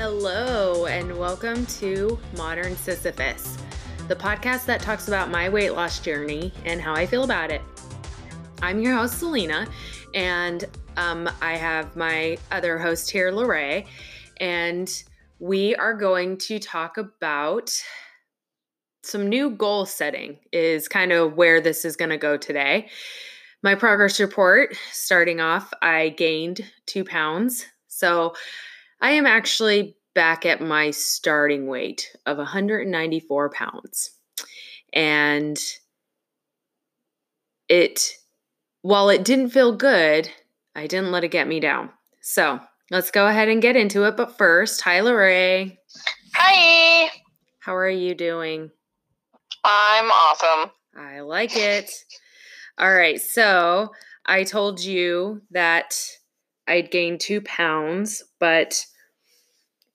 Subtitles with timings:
[0.00, 3.58] Hello, and welcome to Modern Sisyphus,
[4.06, 7.60] the podcast that talks about my weight loss journey and how I feel about it.
[8.62, 9.66] I'm your host, Selena,
[10.14, 10.66] and
[10.96, 13.86] um, I have my other host here, Lorraine,
[14.38, 14.88] and
[15.40, 17.68] we are going to talk about
[19.02, 22.88] some new goal setting, is kind of where this is going to go today.
[23.64, 27.66] My progress report starting off, I gained two pounds.
[27.88, 28.34] So
[29.00, 34.10] I am actually back at my starting weight of 194 pounds.
[34.92, 35.58] And
[37.68, 38.10] it,
[38.82, 40.28] while it didn't feel good,
[40.74, 41.90] I didn't let it get me down.
[42.22, 44.16] So let's go ahead and get into it.
[44.16, 45.76] But first, hi, Lorraine.
[46.34, 47.10] Hi.
[47.60, 48.70] How are you doing?
[49.64, 50.70] I'm awesome.
[50.96, 51.90] I like it.
[52.78, 53.20] All right.
[53.20, 53.90] So
[54.26, 55.96] I told you that
[56.68, 58.84] I'd gained two pounds, but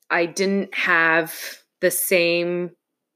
[0.10, 1.34] I didn't have
[1.82, 2.72] the same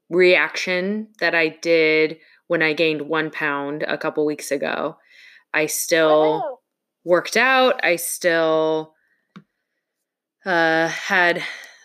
[0.08, 4.96] reaction that I did when I gained one pound a couple weeks ago.
[5.52, 6.60] I still
[7.04, 7.80] worked out.
[7.82, 8.94] I still
[10.44, 11.42] uh, had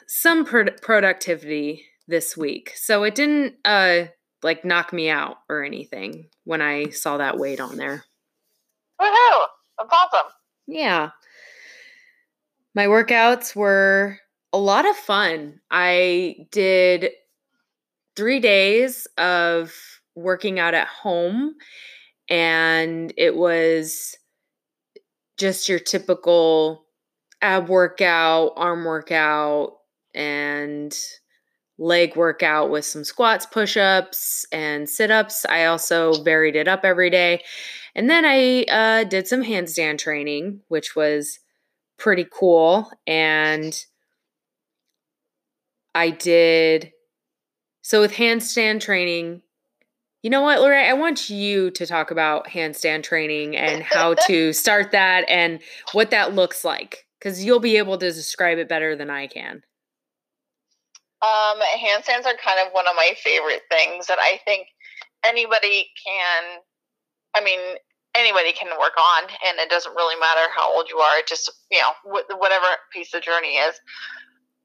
[0.08, 2.74] some pro- productivity this week.
[2.76, 4.06] So it didn't uh,
[4.42, 8.04] like knock me out or anything when I saw that weight on there.
[9.02, 9.46] Woohoo!
[9.78, 10.32] That's awesome.
[10.68, 11.10] Yeah.
[12.76, 14.18] My workouts were
[14.52, 15.60] a lot of fun.
[15.70, 17.12] I did
[18.16, 19.74] three days of
[20.16, 21.56] working out at home,
[22.30, 24.16] and it was
[25.38, 26.86] just your typical
[27.42, 29.74] ab workout, arm workout,
[30.16, 30.96] and
[31.78, 35.46] leg workout with some squats, push ups, and sit ups.
[35.46, 37.44] I also varied it up every day.
[37.96, 41.40] And then I uh, did some handstand training, which was
[41.98, 42.92] pretty cool.
[43.08, 43.78] And
[45.96, 46.92] I did
[47.82, 49.42] so with handstand training.
[50.22, 50.90] You know what, Lorraine?
[50.90, 55.60] I want you to talk about handstand training and how to start that and
[55.92, 59.64] what that looks like because you'll be able to describe it better than I can.
[61.22, 64.68] Um, handstands are kind of one of my favorite things that I think
[65.26, 66.60] anybody can.
[67.34, 67.60] I mean,
[68.16, 71.20] anybody can work on, and it doesn't really matter how old you are.
[71.20, 73.76] It just you know whatever piece of journey is.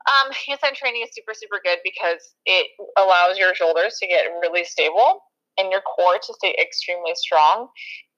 [0.09, 4.64] Um, handstand training is super super good because it allows your shoulders to get really
[4.64, 5.20] stable
[5.58, 7.69] and your core to stay extremely strong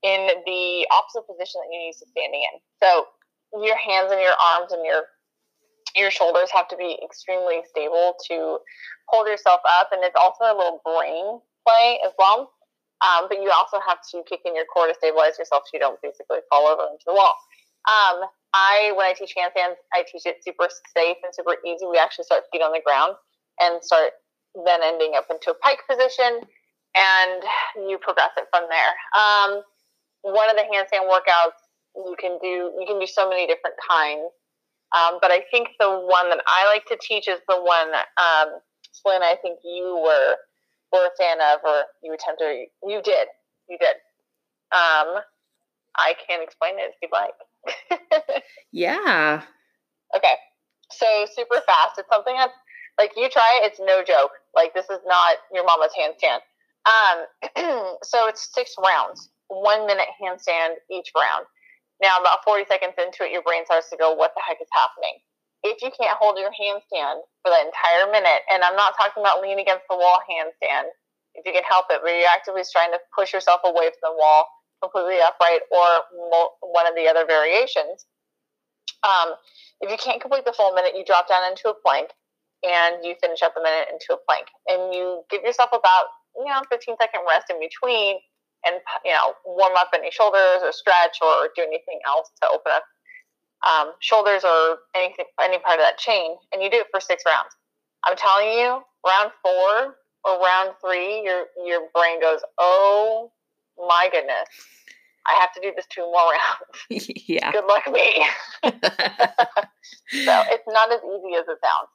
[0.02, 2.60] in the opposite position that you're used to standing in.
[2.82, 3.06] So
[3.64, 5.02] your hands and your arms and your
[5.96, 8.58] your shoulders have to be extremely stable to
[9.08, 12.52] hold yourself up, and it's also a little brain play as well.
[13.00, 15.80] Um, but you also have to kick in your core to stabilize yourself so you
[15.80, 17.34] don't basically fall over into the wall.
[17.88, 21.86] Um, I, when I teach handstands, I teach it super safe and super easy.
[21.86, 23.14] We actually start feet on the ground
[23.60, 24.12] and start
[24.52, 26.42] then ending up into a pike position,
[26.96, 27.42] and
[27.88, 28.92] you progress it from there.
[29.14, 29.62] Um,
[30.22, 31.56] one of the handstand workouts
[31.94, 34.28] you can do, you can do so many different kinds.
[34.90, 38.58] Um, but I think the one that I like to teach is the one, um,
[39.02, 40.34] Flynn, I think you were,
[40.92, 43.28] were a fan of, or you attempted, you did,
[43.68, 43.96] you did.
[44.72, 45.22] Um,
[45.96, 48.42] I can't explain it if you'd like.
[48.72, 49.42] yeah.
[50.16, 50.34] Okay.
[50.90, 51.98] So super fast.
[51.98, 52.54] It's something that's
[52.98, 54.30] like you try it, it's no joke.
[54.54, 56.40] Like this is not your mama's handstand.
[56.86, 61.46] Um, so it's six rounds, one minute handstand each round.
[62.02, 64.68] Now, about 40 seconds into it, your brain starts to go, what the heck is
[64.72, 65.20] happening?
[65.62, 69.42] If you can't hold your handstand for that entire minute, and I'm not talking about
[69.42, 70.88] lean against the wall handstand,
[71.34, 74.16] if you can help it, where you're actively trying to push yourself away from the
[74.16, 74.46] wall,
[74.80, 75.88] completely upright, or
[76.64, 78.08] one of the other variations.
[79.04, 79.36] Um,
[79.80, 82.10] if you can't complete the full minute, you drop down into a plank
[82.64, 84.48] and you finish up the minute into a plank.
[84.68, 88.20] And you give yourself about, you know, 15 second rest in between
[88.64, 92.72] and you know warm up any shoulders or stretch or do anything else to open
[92.72, 92.84] up
[93.68, 97.22] um, shoulders or anything any part of that chain and you do it for six
[97.26, 97.54] rounds.
[98.04, 103.32] I'm telling you round four or round three your your brain goes oh
[103.78, 104.46] my goodness
[105.26, 106.32] i have to do this two more
[106.90, 107.10] rounds.
[107.26, 107.52] Yeah.
[107.52, 108.26] Good luck me.
[110.10, 111.88] So it's not as easy as it sounds.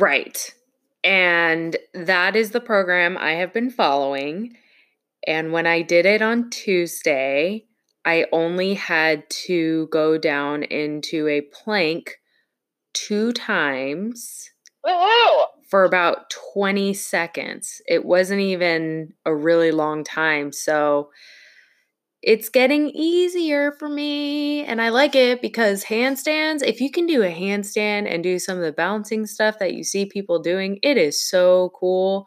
[0.00, 0.54] Right.
[1.02, 4.56] And that is the program I have been following.
[5.26, 7.64] And when I did it on Tuesday,
[8.06, 12.14] I only had to go down into a plank
[12.94, 14.48] two times
[14.84, 15.44] Woo-hoo!
[15.68, 17.82] for about 20 seconds.
[17.88, 20.52] It wasn't even a really long time.
[20.52, 21.10] So
[22.22, 27.22] it's getting easier for me and I like it because handstands, if you can do
[27.22, 30.96] a handstand and do some of the balancing stuff that you see people doing, it
[30.96, 32.26] is so cool.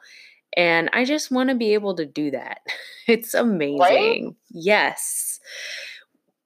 [0.57, 2.59] And I just want to be able to do that.
[3.07, 3.79] It's amazing.
[3.79, 4.23] Right?
[4.51, 5.28] Yes.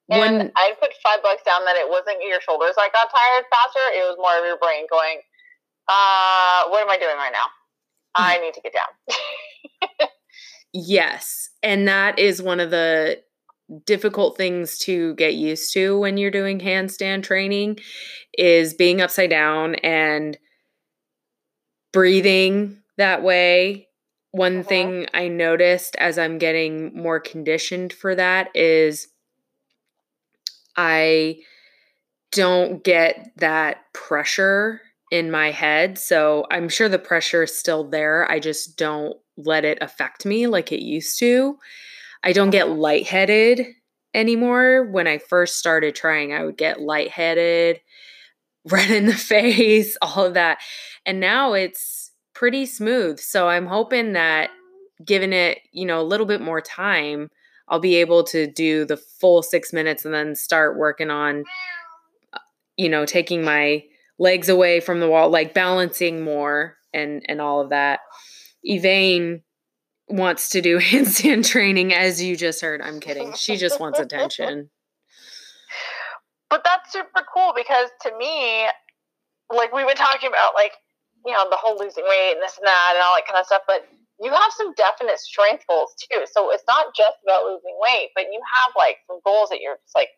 [0.09, 3.45] And when, I put five bucks down that it wasn't your shoulders that got tired
[3.49, 3.79] faster.
[3.95, 5.19] It was more of your brain going,
[5.87, 7.45] uh, what am I doing right now?
[8.15, 10.09] I need to get down.
[10.73, 11.49] yes.
[11.63, 13.21] And that is one of the
[13.85, 17.79] difficult things to get used to when you're doing handstand training
[18.37, 20.37] is being upside down and
[21.91, 23.87] breathing that way.
[24.33, 24.67] One uh-huh.
[24.67, 29.07] thing I noticed as I'm getting more conditioned for that is
[30.75, 31.37] I
[32.31, 34.81] don't get that pressure
[35.11, 35.99] in my head.
[35.99, 38.29] So I'm sure the pressure is still there.
[38.29, 41.59] I just don't let it affect me like it used to.
[42.23, 43.67] I don't get lightheaded
[44.15, 44.89] anymore.
[44.89, 47.81] When I first started trying, I would get lightheaded,
[48.71, 50.57] red in the face, all of that.
[51.05, 52.02] And now it's
[52.43, 53.21] pretty smooth.
[53.21, 54.49] So I'm hoping that
[55.05, 57.29] given it, you know, a little bit more time,
[57.69, 61.45] I'll be able to do the full 6 minutes and then start working on
[62.33, 62.39] uh,
[62.75, 63.85] you know, taking my
[64.19, 68.01] legs away from the wall, like balancing more and and all of that.
[68.69, 69.41] Evane
[70.09, 72.81] wants to do handstand training, as you just heard.
[72.81, 73.35] I'm kidding.
[73.37, 74.69] She just wants attention.
[76.49, 78.67] But that's super cool because to me,
[79.49, 80.73] like we've been talking about, like,
[81.25, 83.45] you know, the whole losing weight and this and that and all that kind of
[83.45, 83.87] stuff, but
[84.19, 86.23] you have some definite strength goals too.
[86.31, 89.79] So it's not just about losing weight, but you have like some goals that you're
[89.81, 90.09] just like,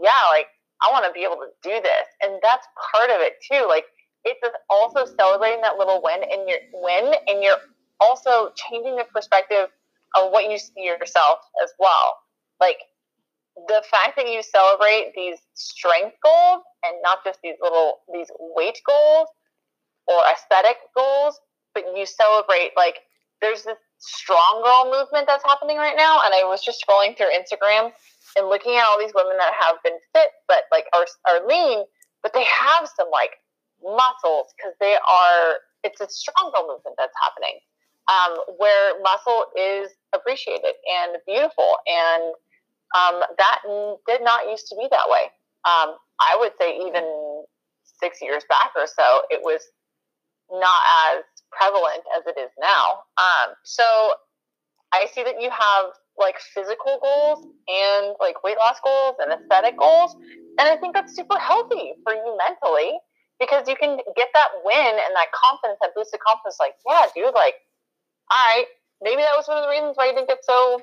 [0.00, 0.46] yeah, like
[0.84, 2.06] I want to be able to do this.
[2.22, 3.66] And that's part of it too.
[3.68, 3.84] Like
[4.24, 4.40] it's
[4.70, 7.60] also celebrating that little win and your win and you're
[8.00, 9.68] also changing the perspective
[10.14, 12.18] of what you see yourself as well.
[12.60, 12.78] Like
[13.68, 18.80] the fact that you celebrate these strength goals and not just these little these weight
[18.86, 19.28] goals
[20.06, 21.40] or aesthetic goals,
[21.74, 23.00] but you celebrate like
[23.40, 26.20] there's this strong girl movement that's happening right now.
[26.24, 27.90] And I was just scrolling through Instagram
[28.36, 31.84] and looking at all these women that have been fit but like are are lean,
[32.22, 33.32] but they have some like
[33.82, 37.58] muscles because they are it's a strong girl movement that's happening
[38.10, 41.76] um, where muscle is appreciated and beautiful.
[41.86, 42.34] And
[42.94, 43.60] um, that
[44.06, 45.30] did not used to be that way.
[45.64, 47.44] Um, I would say even
[48.00, 49.62] six years back or so, it was
[50.52, 53.04] not as prevalent as it is now.
[53.16, 53.84] Um, so
[54.92, 59.78] I see that you have like physical goals and like weight loss goals and aesthetic
[59.78, 60.14] goals.
[60.58, 62.98] And I think that's super healthy for you mentally
[63.40, 66.58] because you can get that win and that confidence, that boosted confidence.
[66.60, 67.54] Like, yeah, dude, like
[68.32, 68.66] all right,
[69.02, 70.80] maybe that was one of the reasons why you didn't get so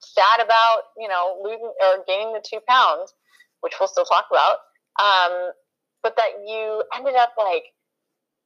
[0.00, 3.14] sad about, you know, losing or gaining the two pounds,
[3.60, 4.60] which we'll still talk about.
[5.00, 5.52] Um,
[6.02, 7.64] but that you ended up like,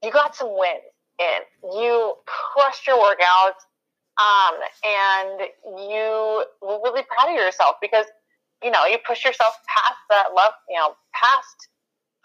[0.03, 0.83] you got some wins
[1.19, 1.71] in.
[1.73, 3.61] you crushed your workouts.
[4.21, 4.55] Um,
[4.85, 5.41] and
[5.79, 8.05] you were really proud of yourself because,
[8.63, 11.69] you know, you pushed yourself past that love, you know, past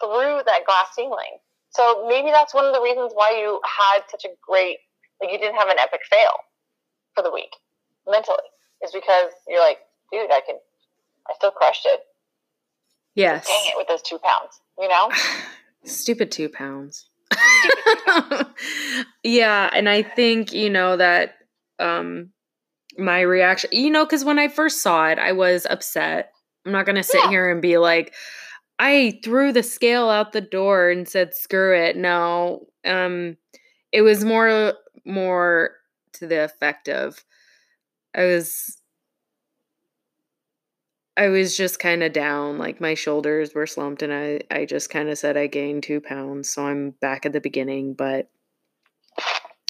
[0.00, 1.38] through that glass ceiling.
[1.70, 4.78] So maybe that's one of the reasons why you had such a great
[5.20, 6.32] like you didn't have an epic fail
[7.14, 7.54] for the week
[8.06, 8.38] mentally.
[8.84, 9.78] Is because you're like,
[10.12, 10.56] dude, I can,
[11.28, 12.00] I still crushed it.
[13.14, 13.46] Yes.
[13.46, 15.10] Dang it with those two pounds, you know?
[15.84, 17.08] Stupid two pounds.
[19.22, 21.34] yeah, and I think you know that
[21.78, 22.30] um
[22.98, 26.32] my reaction, you know, because when I first saw it, I was upset.
[26.64, 27.30] I'm not gonna sit yeah.
[27.30, 28.14] here and be like,
[28.78, 33.36] I threw the scale out the door and said, "Screw it." No, um,
[33.92, 35.72] it was more more
[36.14, 37.24] to the effect of
[38.14, 38.78] I was
[41.16, 44.90] I was just kind of down, like my shoulders were slumped, and I, I just
[44.90, 47.94] kind of said I gained two pounds, so I'm back at the beginning.
[47.94, 48.28] But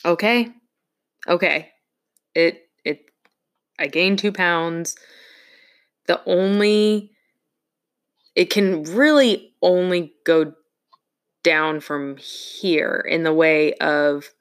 [0.05, 0.49] okay,
[1.29, 1.71] okay,
[2.35, 3.07] it it
[3.79, 4.97] I gained two pounds.
[6.07, 7.13] The only
[8.35, 10.53] it can really only go
[11.45, 14.33] down from here in the way of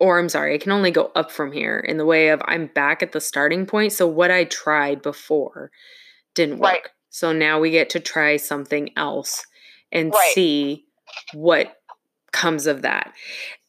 [0.00, 2.66] or I'm sorry, it can only go up from here in the way of I'm
[2.66, 3.92] back at the starting point.
[3.92, 5.70] So what I tried before
[6.34, 6.72] didn't work.
[6.72, 6.88] Right.
[7.10, 9.44] So now we get to try something else
[9.90, 10.32] and right.
[10.34, 10.86] see
[11.34, 11.76] what
[12.32, 13.12] comes of that.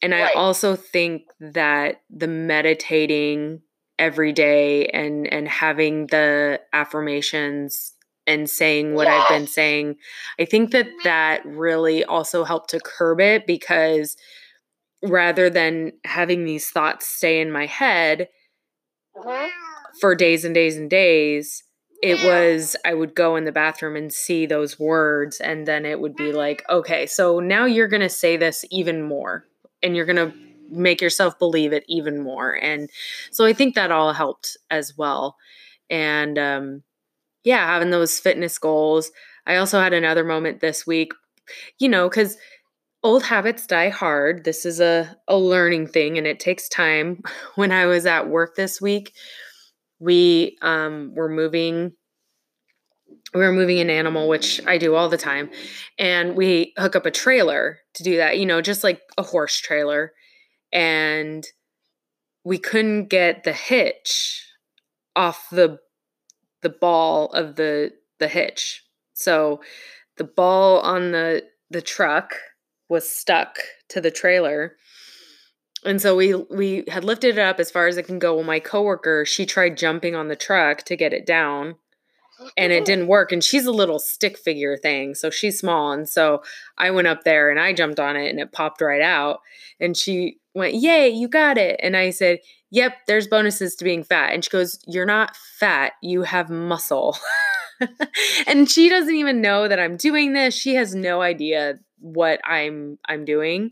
[0.01, 0.31] And right.
[0.35, 3.61] I also think that the meditating
[3.99, 7.93] every day and and having the affirmations
[8.25, 9.07] and saying what.
[9.07, 9.97] I've been saying,
[10.39, 14.15] I think that that really also helped to curb it because
[15.03, 18.29] rather than having these thoughts stay in my head
[19.15, 19.49] mm-hmm.
[19.99, 21.63] for days and days and days
[22.03, 26.01] it was I would go in the bathroom and see those words and then it
[26.01, 29.45] would be like, okay, so now you're going to say this even more
[29.81, 30.33] and you're going to
[30.69, 32.55] make yourself believe it even more.
[32.61, 32.89] And
[33.31, 35.37] so I think that all helped as well.
[35.89, 36.83] And um
[37.45, 39.11] yeah, having those fitness goals.
[39.45, 41.13] I also had another moment this week,
[41.79, 42.35] you know, cuz
[43.03, 44.43] old habits die hard.
[44.43, 47.23] This is a a learning thing and it takes time.
[47.55, 49.13] When I was at work this week,
[50.03, 51.93] we um, were moving
[53.33, 55.49] we were moving an animal which i do all the time
[55.97, 59.57] and we hook up a trailer to do that you know just like a horse
[59.59, 60.11] trailer
[60.71, 61.47] and
[62.43, 64.45] we couldn't get the hitch
[65.15, 65.79] off the
[66.61, 68.83] the ball of the the hitch.
[69.13, 69.61] So
[70.17, 72.35] the ball on the the truck
[72.89, 73.57] was stuck
[73.89, 74.75] to the trailer
[75.85, 78.35] and so we we had lifted it up as far as it can go.
[78.35, 81.75] Well, my coworker, she tried jumping on the truck to get it down
[82.57, 83.31] and it didn't work.
[83.31, 85.15] And she's a little stick figure thing.
[85.15, 85.91] So she's small.
[85.91, 86.43] And so
[86.77, 89.41] I went up there and I jumped on it and it popped right out.
[89.79, 91.79] And she went, Yay, you got it.
[91.81, 92.39] And I said,
[92.71, 94.33] Yep, there's bonuses to being fat.
[94.33, 97.17] And she goes, You're not fat, you have muscle.
[98.47, 100.53] and she doesn't even know that I'm doing this.
[100.53, 103.71] She has no idea what I'm I'm doing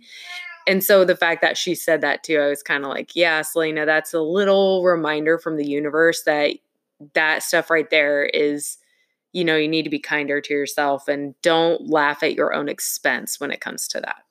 [0.68, 3.42] and so the fact that she said that too, I was kind of like, yeah,
[3.42, 6.58] Selena, that's a little reminder from the universe that
[7.14, 8.78] that stuff right there is,
[9.34, 12.70] you know, you need to be kinder to yourself and don't laugh at your own
[12.70, 14.24] expense when it comes to that.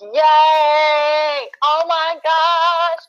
[0.00, 1.48] Yay!
[1.62, 3.04] Oh my gosh!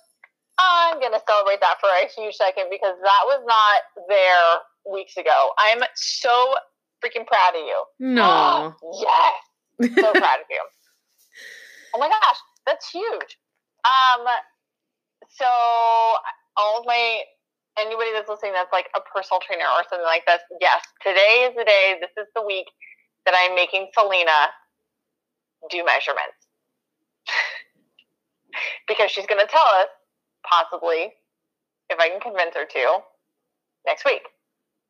[0.59, 5.17] I'm going to celebrate that for a huge second because that was not there weeks
[5.17, 5.51] ago.
[5.57, 6.55] I'm so
[7.03, 7.83] freaking proud of you.
[7.99, 8.73] No.
[8.99, 9.95] yes.
[9.95, 10.61] So proud of you.
[11.95, 13.37] Oh my gosh, that's huge.
[13.83, 14.25] Um,
[15.29, 15.45] so
[16.57, 17.21] all my
[17.79, 21.55] anybody that's listening that's like a personal trainer or something like this, yes, today is
[21.55, 21.95] the day.
[21.99, 22.67] This is the week
[23.25, 24.51] that I'm making Selena
[25.69, 26.41] do measurements
[28.87, 29.89] because she's going to tell us
[30.43, 31.13] possibly
[31.89, 32.97] if I can convince her to
[33.85, 34.23] next week.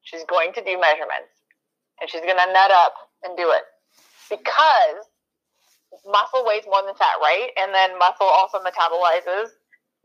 [0.04, 1.36] She's going to do measurements
[2.00, 2.94] and she's going to nut up
[3.24, 3.64] and do it
[4.30, 5.06] because
[6.06, 7.50] muscle weighs more than fat, right?
[7.60, 9.52] And then muscle also metabolizes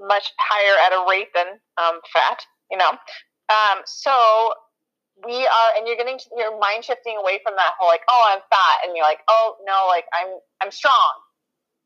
[0.01, 1.47] much higher at a rate than
[1.79, 2.91] um, fat, you know.
[3.49, 4.53] Um, so
[5.25, 8.43] we are, and you're getting your mind shifting away from that whole like, oh, I'm
[8.51, 11.13] fat, and you're like, oh no, like I'm I'm strong.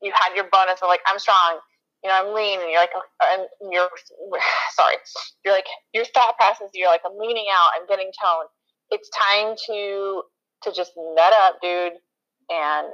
[0.01, 1.59] You had your bonus of like I'm strong,
[2.03, 2.91] you know, I'm lean, and you're like,
[3.31, 3.89] and you're
[4.75, 4.95] sorry,
[5.45, 8.49] you're like your thought process, you're like, I'm leaning out, I'm getting toned.
[8.89, 10.23] It's time to
[10.63, 11.93] to just nut up, dude,
[12.49, 12.93] and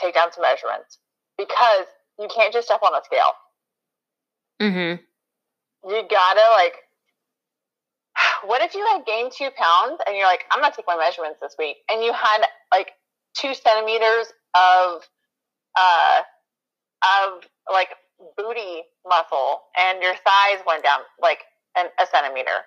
[0.00, 0.98] take down some measurements
[1.36, 1.86] because
[2.18, 3.32] you can't just step on a scale.
[4.60, 5.90] Mm-hmm.
[5.90, 6.74] You gotta like.
[8.44, 11.38] What if you had gained two pounds and you're like, I'm gonna take my measurements
[11.40, 12.90] this week, and you had like
[13.34, 15.02] two centimeters of,
[15.76, 16.20] uh,
[17.02, 17.90] of like
[18.36, 21.38] booty muscle, and your thighs went down like
[21.76, 22.66] an, a centimeter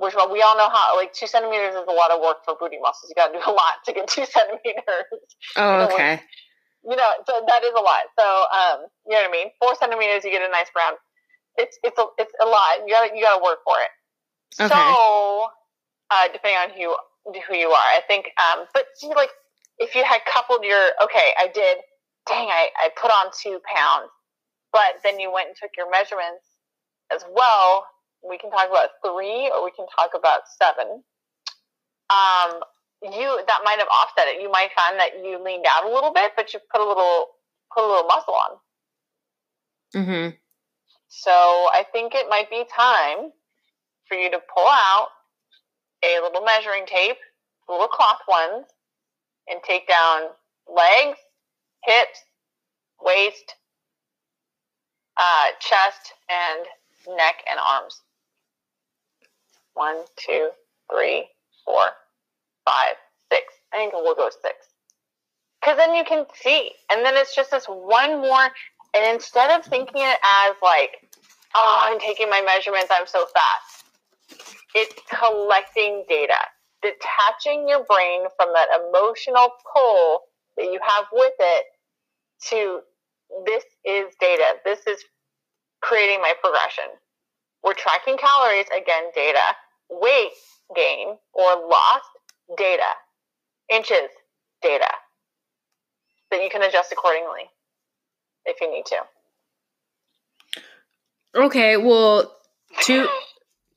[0.00, 2.56] which well, we all know how like two centimeters is a lot of work for
[2.58, 3.08] booty muscles.
[3.08, 5.20] You got to do a lot to get two centimeters.
[5.56, 6.20] Oh, okay.
[6.82, 8.08] You know, so that is a lot.
[8.18, 9.48] So, um, you know what I mean?
[9.60, 10.94] Four centimeters, you get a nice brown.
[11.56, 12.80] It's it's a it's a lot.
[12.86, 13.92] You got you got to work for it.
[14.64, 14.72] Okay.
[14.72, 15.48] So,
[16.10, 16.96] uh, depending on who
[17.46, 18.32] who you are, I think.
[18.40, 19.30] Um, but see, like
[19.78, 21.78] if you had coupled your okay, I did.
[22.26, 24.10] Dang, I I put on two pounds,
[24.72, 26.46] but then you went and took your measurements
[27.12, 27.84] as well
[28.28, 31.02] we can talk about three or we can talk about seven.
[32.10, 32.60] Um,
[33.02, 34.42] you that might have offset it.
[34.42, 37.28] You might find that you leaned out a little bit, but you put a little
[37.74, 38.50] put a little muscle on.
[39.94, 40.36] Mm-hmm.
[41.08, 43.32] So I think it might be time
[44.06, 45.08] for you to pull out
[46.04, 47.16] a little measuring tape,
[47.68, 48.66] little cloth ones,
[49.48, 50.22] and take down
[50.68, 51.18] legs,
[51.84, 52.20] hips,
[53.02, 53.54] waist,
[55.16, 58.02] uh, chest, and neck and arms.
[59.74, 60.50] One, two,
[60.92, 61.26] three,
[61.64, 61.84] four,
[62.66, 62.94] five,
[63.32, 63.54] six.
[63.72, 64.56] I think we'll go six.
[65.60, 66.72] Because then you can see.
[66.90, 68.48] And then it's just this one more.
[68.94, 70.90] And instead of thinking it as like,
[71.54, 74.38] oh, I'm taking my measurements, I'm so fat,
[74.74, 76.34] it's collecting data,
[76.82, 80.22] detaching your brain from that emotional pull
[80.56, 81.64] that you have with it
[82.48, 82.80] to
[83.46, 84.54] this is data.
[84.64, 85.04] This is
[85.82, 86.84] creating my progression.
[87.62, 89.40] We're tracking calories, again, data.
[89.90, 90.30] Weight
[90.74, 92.06] gain or lost,
[92.56, 92.82] data.
[93.72, 94.10] Inches,
[94.62, 94.88] data.
[96.30, 97.50] That you can adjust accordingly
[98.44, 98.96] if you need to.
[101.36, 102.34] Okay, well,
[102.80, 103.08] two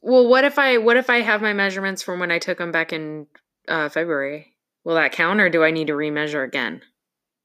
[0.01, 2.73] Well, what if I what if I have my measurements from when I took them
[2.73, 3.25] back in
[3.69, 4.53] uh, February?
[4.83, 6.81] Will that count, or do I need to remeasure again?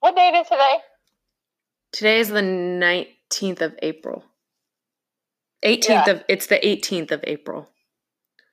[0.01, 0.77] What date is today?
[1.93, 4.25] Today is the nineteenth of April.
[5.63, 6.13] Eighteenth Yeah.
[6.15, 7.69] of it's the eighteenth of April.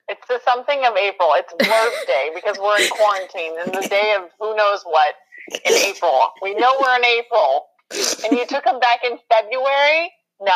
[0.07, 1.29] It's the something of April.
[1.33, 5.15] It's Work Day because we're in quarantine and the day of who knows what
[5.65, 6.29] in April.
[6.41, 7.65] We know we're in April.
[8.23, 10.11] And you took them back in February?
[10.41, 10.51] No.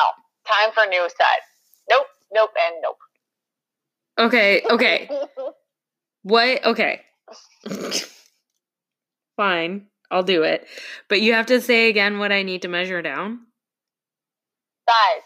[0.47, 1.41] Time for new set.
[1.89, 2.97] Nope, nope, and nope.
[4.19, 5.09] Okay, okay.
[6.23, 6.65] What?
[6.65, 7.01] Okay.
[9.37, 10.67] Fine, I'll do it.
[11.07, 13.39] But you have to say again what I need to measure down.
[14.87, 15.21] Thighs,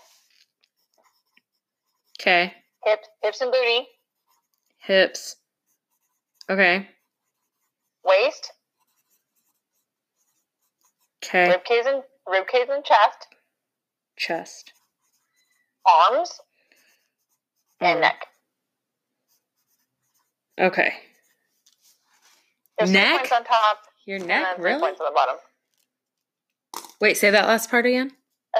[2.23, 2.53] Okay.
[2.85, 3.85] hips, hips and booty,
[4.79, 5.35] Hips.
[6.49, 6.87] Okay.
[8.05, 8.51] waist,
[11.21, 11.49] Okay.
[11.49, 13.27] rib cage and rib cage and chest,
[14.15, 14.71] Chest.
[15.85, 16.39] arms,
[17.81, 18.25] and neck.
[20.57, 20.93] Okay.
[22.77, 23.17] There's Neck?
[23.19, 24.79] points on top Your and neck, really?
[24.79, 25.35] points on the bottom.
[27.01, 28.11] Wait, say that last part again.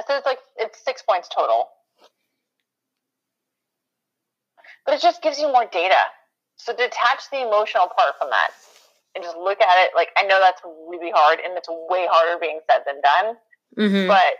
[0.06, 1.68] So it's like it's six points total.
[4.84, 6.00] But it just gives you more data.
[6.56, 8.50] So detach the emotional part from that
[9.14, 12.38] and just look at it like I know that's really hard and it's way harder
[12.38, 13.36] being said than done.
[13.78, 14.08] Mm-hmm.
[14.08, 14.34] But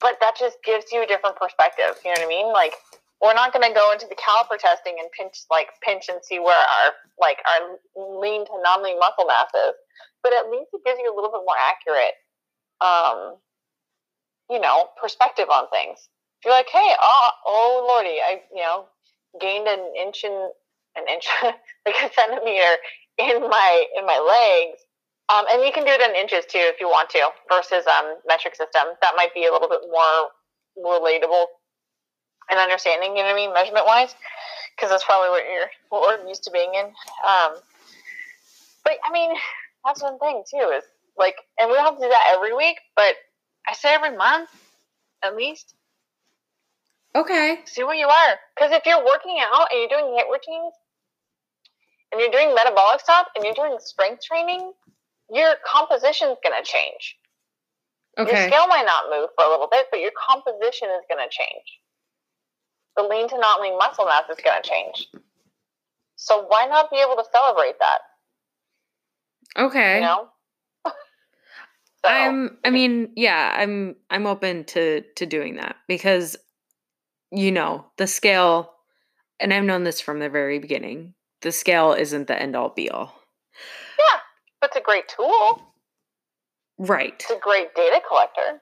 [0.00, 1.96] but that just gives you a different perspective.
[2.04, 2.52] You know what I mean?
[2.52, 2.74] Like
[3.20, 6.56] we're not gonna go into the caliper testing and pinch like pinch and see where
[6.56, 7.76] our like our
[8.20, 9.76] lean to non lean muscle mass is.
[10.22, 12.16] But at least it gives you a little bit more accurate
[12.80, 13.36] um
[14.50, 16.08] you know, perspective on things.
[16.38, 18.86] If you're like, hey, oh, oh lordy, I, you know,
[19.40, 20.50] gained an inch and
[20.96, 22.76] an inch, like a centimeter
[23.18, 24.80] in my in my legs,
[25.28, 28.16] um, and you can do it in inches too if you want to, versus um,
[28.26, 28.94] metric system.
[29.00, 30.30] That might be a little bit more
[30.78, 31.46] relatable
[32.50, 33.16] and understanding.
[33.16, 34.14] You know what I mean, measurement wise,
[34.76, 36.86] because that's probably what you're what we're used to being in.
[36.86, 37.58] Um,
[38.84, 39.34] but I mean,
[39.84, 40.84] that's one thing too is
[41.18, 43.14] like, and we don't have to do that every week, but
[43.66, 44.50] I say every month,
[45.24, 45.74] at least.
[47.16, 47.58] Okay.
[47.64, 48.34] See where you are.
[48.54, 50.74] Because if you're working out and you're doing HIIT routines,
[52.12, 54.72] and you're doing metabolic stuff, and you're doing strength training,
[55.32, 57.16] your composition's going to change.
[58.18, 58.30] Okay.
[58.30, 61.30] Your scale might not move for a little bit, but your composition is going to
[61.30, 61.80] change.
[62.96, 65.08] The lean to not lean muscle mass is going to change.
[66.16, 67.98] So why not be able to celebrate that?
[69.64, 69.96] Okay.
[69.96, 70.28] You know.
[72.04, 76.36] So, I'm I mean, yeah, I'm I'm open to to doing that because
[77.30, 78.72] you know, the scale
[79.38, 81.14] and I've known this from the very beginning.
[81.42, 83.14] The scale isn't the end all be all.
[83.98, 84.20] yeah,
[84.60, 85.62] but it's a great tool.
[86.78, 87.14] Right.
[87.14, 88.60] It's a great data collector.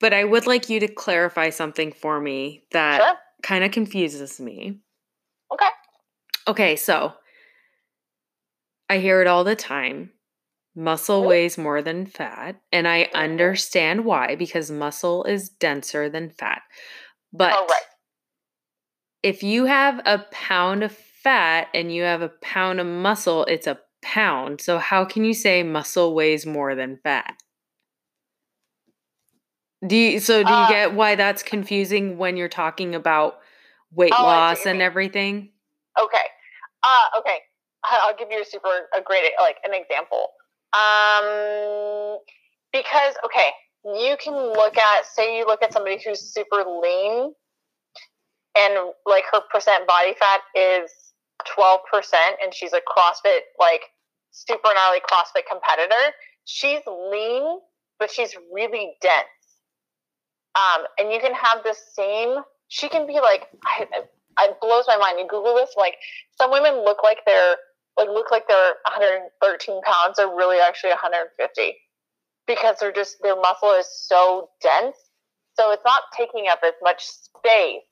[0.00, 3.14] But I would like you to clarify something for me that Sure.
[3.42, 4.80] kind of confuses me.
[5.52, 5.68] Okay.
[6.46, 7.14] Okay, so
[8.90, 10.12] I hear it all the time.
[10.76, 11.28] Muscle Mhm.
[11.28, 13.12] weighs more than fat, and I Mhm.
[13.14, 16.62] understand why because muscle is denser than fat.
[17.32, 17.86] But Correct.
[19.22, 23.66] if you have a pound of fat and you have a pound of muscle, it's
[23.66, 24.60] a pound.
[24.60, 27.34] So how can you say muscle weighs more than fat?
[29.86, 33.40] Do you, so do you Uh, get why that's confusing when you're talking about
[33.92, 35.52] weight Oh, I see what loss and everything?
[35.98, 36.26] Okay.
[36.82, 37.38] Uh, okay.
[37.84, 40.28] I'll give you a super a great like an example.
[40.74, 42.18] Um,
[42.72, 43.50] because okay,
[43.84, 47.32] you can look at say you look at somebody who's super lean,
[48.58, 48.74] and
[49.06, 50.90] like her percent body fat is
[51.54, 53.82] twelve percent, and she's a CrossFit like
[54.32, 56.12] super gnarly CrossFit competitor.
[56.44, 57.58] She's lean,
[58.00, 59.26] but she's really dense.
[60.56, 62.38] Um, and you can have the same.
[62.68, 64.04] She can be like, I, I-
[64.40, 65.18] it blows my mind.
[65.20, 65.94] You Google this, like
[66.36, 67.54] some women look like they're
[67.96, 70.16] like look like they're 113 pounds.
[70.16, 71.76] They're really actually 150
[72.46, 74.96] because they're just their muscle is so dense.
[75.54, 77.86] So it's not taking up as much space.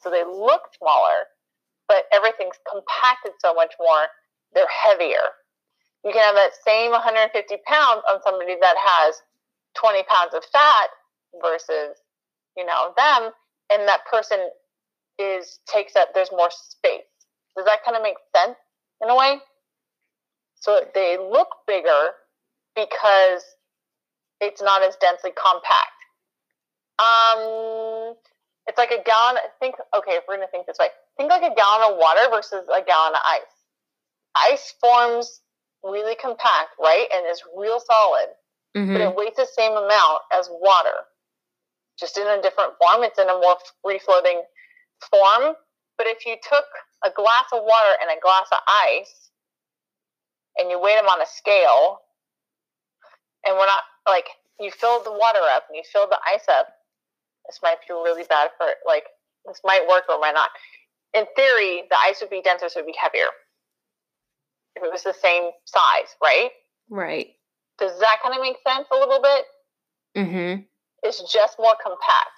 [0.00, 1.26] So they look smaller,
[1.88, 4.06] but everything's compacted so much more.
[4.54, 5.34] They're heavier.
[6.04, 7.34] You can have that same 150
[7.66, 9.20] pounds on somebody that has
[9.74, 10.90] 20 pounds of fat
[11.42, 11.98] versus,
[12.56, 13.32] you know, them,
[13.72, 14.38] and that person
[15.18, 16.14] is takes up.
[16.14, 17.02] There's more space.
[17.56, 18.56] Does that kind of make sense
[19.02, 19.38] in a way?
[20.56, 22.10] So they look bigger
[22.74, 23.44] because
[24.40, 25.98] it's not as densely compact.
[26.98, 28.14] Um,
[28.66, 29.36] it's like a gallon.
[29.60, 30.12] Think okay.
[30.12, 33.14] If we're gonna think this way, think like a gallon of water versus a gallon
[33.14, 33.54] of ice.
[34.36, 35.40] Ice forms
[35.82, 38.28] really compact, right, and is real solid,
[38.74, 39.10] but Mhm.
[39.10, 41.06] it weighs the same amount as water,
[41.98, 43.04] just in a different form.
[43.04, 44.42] It's in a more free floating
[45.10, 45.56] form.
[45.96, 46.66] But if you took
[47.04, 49.28] a glass of water and a glass of ice
[50.58, 52.00] and you weigh them on a scale,
[53.46, 54.26] and we're not like
[54.58, 56.66] you fill the water up and you fill the ice up,
[57.46, 59.04] this might feel really bad for like
[59.46, 60.50] this might work or might not.
[61.14, 63.30] In theory, the ice would be denser, so it would be heavier.
[64.76, 66.50] If it was the same size, right?
[66.90, 67.28] Right.
[67.78, 69.44] Does that kind of make sense a little bit?
[70.16, 70.62] Mm-hmm.
[71.04, 72.34] It's just more compact.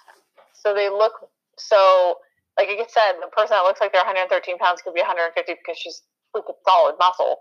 [0.53, 1.13] So they look
[1.57, 2.17] so
[2.67, 5.77] like I said, the person that looks like they're 113 pounds could be 150 because
[5.77, 6.01] she's
[6.35, 7.37] freaking solid muscle.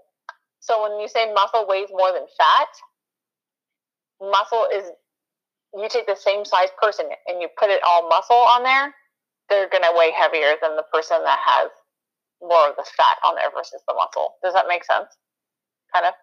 [0.61, 2.73] So when you say muscle weighs more than fat,
[4.21, 4.89] muscle is
[5.75, 8.95] you take the same size person and you put it all muscle on there,
[9.49, 11.71] they're gonna weigh heavier than the person that has
[12.41, 14.35] more of the fat on there versus the muscle.
[14.43, 15.09] Does that make sense?
[15.93, 16.15] Kind of.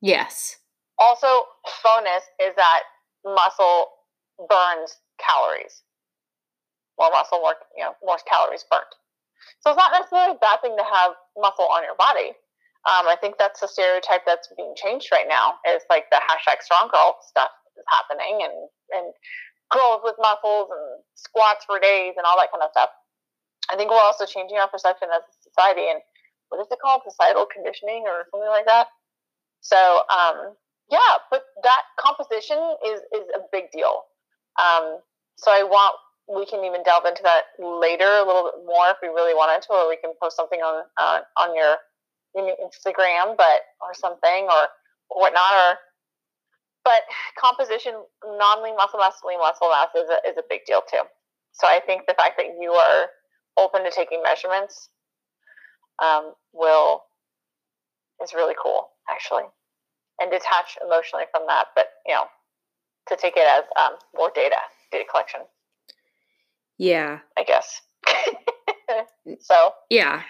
[0.00, 0.58] Yes.
[0.98, 1.26] Also,
[1.82, 2.82] bonus is that
[3.24, 3.86] muscle
[4.48, 5.82] burns calories.
[6.98, 8.90] More muscle, more you know, more calories burnt.
[9.62, 12.34] So it's not necessarily a bad thing to have muscle on your body.
[12.86, 15.58] Um, I think that's the stereotype that's being changed right now.
[15.66, 18.54] Is like the hashtag strong girl stuff is happening, and
[18.94, 19.06] and
[19.70, 22.90] girls with muscles and squats for days and all that kind of stuff.
[23.70, 26.00] I think we're also changing our perception as a society, and
[26.48, 28.88] what is it called, societal conditioning or something like that.
[29.60, 30.54] So um,
[30.90, 34.06] yeah, but that composition is is a big deal.
[34.56, 35.02] Um,
[35.36, 35.94] so I want
[36.28, 39.62] we can even delve into that later a little bit more if we really wanted
[39.66, 41.76] to, or we can post something on uh, on your,
[42.36, 44.68] your Instagram, but or something or,
[45.10, 45.54] or whatnot.
[45.54, 45.78] Or
[46.84, 47.02] but
[47.38, 51.02] composition, non-lean muscle mass, lean muscle mass is a, is a big deal too.
[51.52, 53.06] So I think the fact that you are
[53.56, 54.88] open to taking measurements
[56.02, 57.04] um, will
[58.22, 59.44] is really cool actually
[60.20, 62.24] and detach emotionally from that, but you know,
[63.08, 64.56] to take it as um, more data,
[64.92, 65.40] data collection.
[66.78, 67.18] Yeah.
[67.36, 67.82] I guess.
[69.40, 69.72] so.
[69.90, 70.22] Yeah.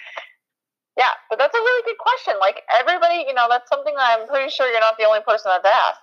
[0.96, 2.34] Yeah, but that's a really good question.
[2.40, 5.52] Like everybody, you know, that's something that I'm pretty sure you're not the only person
[5.54, 6.00] that's asked.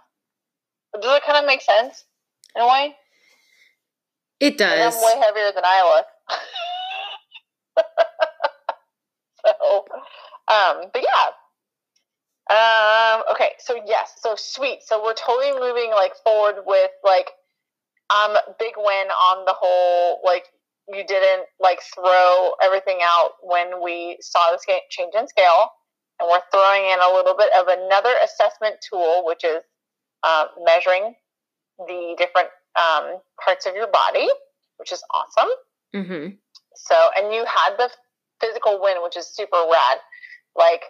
[0.94, 2.06] But does it kind of make sense
[2.56, 2.96] in a way?
[4.40, 4.72] It does.
[4.72, 6.06] And I'm way heavier than I look.
[9.46, 9.86] so,
[10.48, 11.32] um, but yeah,
[12.48, 14.80] um, okay, so yes, so sweet.
[14.86, 17.32] So we're totally moving like forward with like
[18.10, 20.46] um big win on the whole like
[20.88, 25.70] you didn't like throw everything out when we saw the scale, change in scale.
[26.20, 29.62] And we're throwing in a little bit of another assessment tool which is
[30.24, 31.16] uh, measuring
[31.80, 34.28] the different um, parts of your body
[34.78, 35.50] which is awesome.
[35.96, 36.36] Mm-hmm.
[36.76, 37.90] so and you had the
[38.42, 39.98] physical win which is super rad.
[40.56, 40.84] Like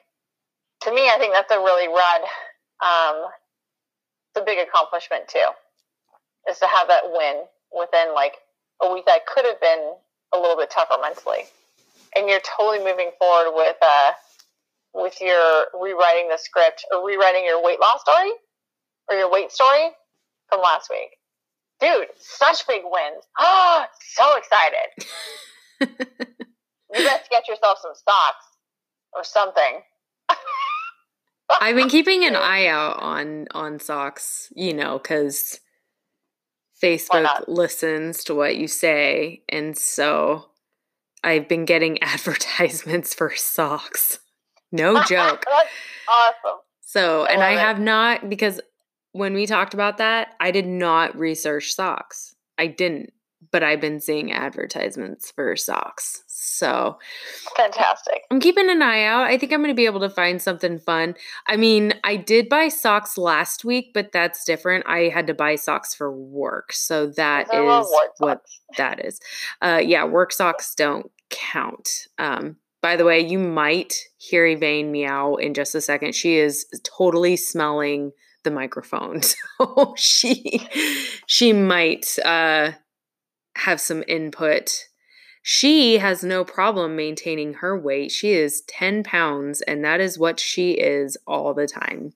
[0.85, 2.21] to me, I think that's a really rad,
[2.83, 3.29] um,
[4.29, 5.49] it's a big accomplishment too,
[6.49, 8.33] is to have that win within like
[8.81, 9.93] a week that could have been
[10.33, 11.43] a little bit tougher mentally.
[12.15, 14.11] And you're totally moving forward with, uh,
[14.93, 18.31] with your rewriting the script or rewriting your weight loss story
[19.09, 19.89] or your weight story
[20.49, 21.17] from last week.
[21.81, 23.23] Dude, such big wins.
[23.37, 25.07] Oh, so excited.
[26.93, 28.45] you best get yourself some socks
[29.13, 29.81] or something.
[31.61, 35.59] I've been keeping an eye out on on socks, you know, because
[36.81, 40.49] Facebook listens to what you say, and so
[41.23, 44.19] I've been getting advertisements for socks.
[44.71, 45.43] No joke.
[46.09, 46.59] awesome.
[46.81, 47.59] So, I and I it.
[47.59, 48.61] have not because
[49.11, 52.35] when we talked about that, I did not research socks.
[52.57, 53.13] I didn't
[53.51, 56.23] but I've been seeing advertisements for socks.
[56.27, 56.97] So
[57.55, 58.21] fantastic.
[58.31, 59.27] I'm keeping an eye out.
[59.27, 61.15] I think I'm going to be able to find something fun.
[61.47, 64.85] I mean, I did buy socks last week, but that's different.
[64.87, 66.73] I had to buy socks for work.
[66.73, 68.41] So that is what
[68.77, 69.19] that is.
[69.61, 72.07] Uh, yeah, work socks don't count.
[72.17, 76.13] Um, by the way, you might hear Evane meow in just a second.
[76.13, 78.11] She is totally smelling
[78.43, 79.21] the microphone.
[79.57, 80.67] So she
[81.27, 82.73] she might uh
[83.55, 84.85] have some input.
[85.41, 88.11] She has no problem maintaining her weight.
[88.11, 92.13] She is 10 pounds, and that is what she is all the time.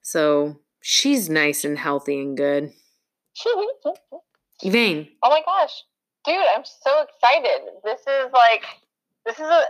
[0.00, 2.72] So she's nice and healthy and good.
[4.64, 5.08] Evane.
[5.22, 5.82] Oh my gosh.
[6.24, 7.62] Dude, I'm so excited.
[7.84, 8.64] This is like,
[9.26, 9.62] this is a,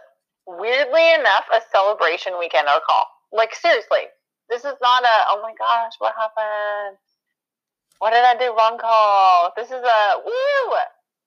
[0.47, 3.07] weirdly enough, a celebration weekend or call.
[3.33, 4.13] Like, seriously.
[4.49, 6.99] This is not a, oh my gosh, what happened?
[7.99, 9.53] What did I do wrong call?
[9.57, 10.77] This is a woo.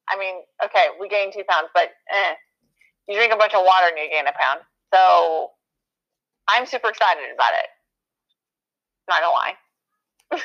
[0.10, 2.34] I mean, okay, we gained two pounds, but eh,
[3.08, 4.62] you drink a bunch of water and you gain a pound.
[4.94, 5.52] So
[6.48, 7.68] I'm super excited about it.
[9.08, 10.42] Not gonna lie.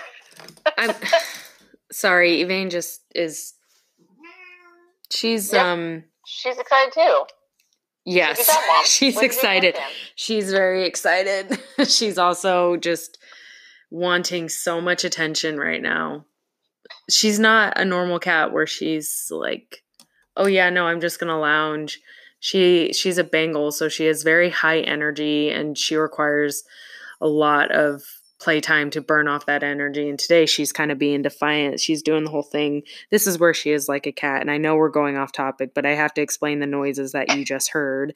[0.79, 0.95] I'm
[1.93, 3.55] sorry, Evane just is
[5.11, 5.65] she's yep.
[5.65, 7.25] um she's excited too.
[8.07, 8.83] Yes, Good job, Mom.
[8.85, 9.77] she's Way to do excited.
[10.15, 11.59] She's very excited.
[11.87, 13.19] she's also just
[13.91, 16.25] wanting so much attention right now.
[17.09, 19.83] She's not a normal cat where she's like,
[20.37, 22.01] "Oh yeah, no, I'm just going to lounge."
[22.41, 26.65] She she's a Bengal, so she has very high energy and she requires
[27.21, 28.03] a lot of
[28.45, 30.07] playtime to burn off that energy.
[30.07, 31.81] And today she's kind of being defiant.
[31.81, 32.83] She's doing the whole thing.
[33.11, 34.43] This is where she is like a cat.
[34.43, 37.35] And I know we're going off topic, but I have to explain the noises that
[37.35, 38.15] you just heard.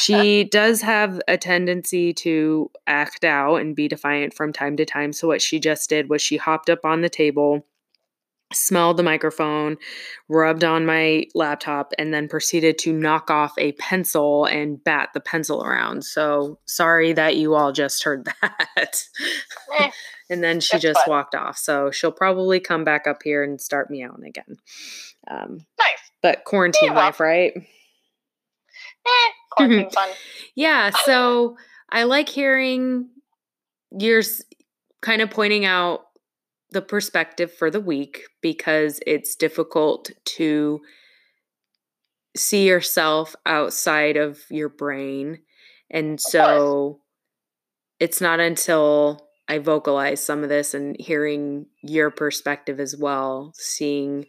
[0.00, 5.12] she does have a tendency to act out and be defiant from time to time.
[5.12, 7.66] So what she just did was she hopped up on the table,
[8.52, 9.76] smelled the microphone,
[10.28, 15.20] rubbed on my laptop, and then proceeded to knock off a pencil and bat the
[15.20, 16.04] pencil around.
[16.04, 19.02] So sorry that you all just heard that.
[19.78, 19.90] Eh,
[20.30, 21.10] and then she just fun.
[21.10, 21.58] walked off.
[21.58, 24.56] So she'll probably come back up here and start meowing again.
[25.30, 26.10] Um, nice.
[26.22, 27.52] but quarantine Yeah, life, right?
[29.06, 30.08] Eh, quarantine fun.
[30.54, 31.56] Yeah, so
[31.90, 33.08] I like hearing
[33.98, 34.22] you're
[35.02, 36.02] kind of pointing out
[36.72, 40.80] the perspective for the week because it's difficult to
[42.36, 45.40] see yourself outside of your brain.
[45.90, 47.00] And so
[48.00, 54.26] it's not until I vocalize some of this and hearing your perspective as well, seeing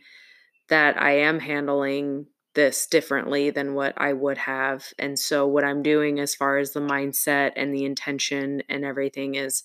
[0.69, 4.85] that I am handling this differently than what I would have.
[4.99, 9.35] And so, what I'm doing as far as the mindset and the intention and everything
[9.35, 9.63] is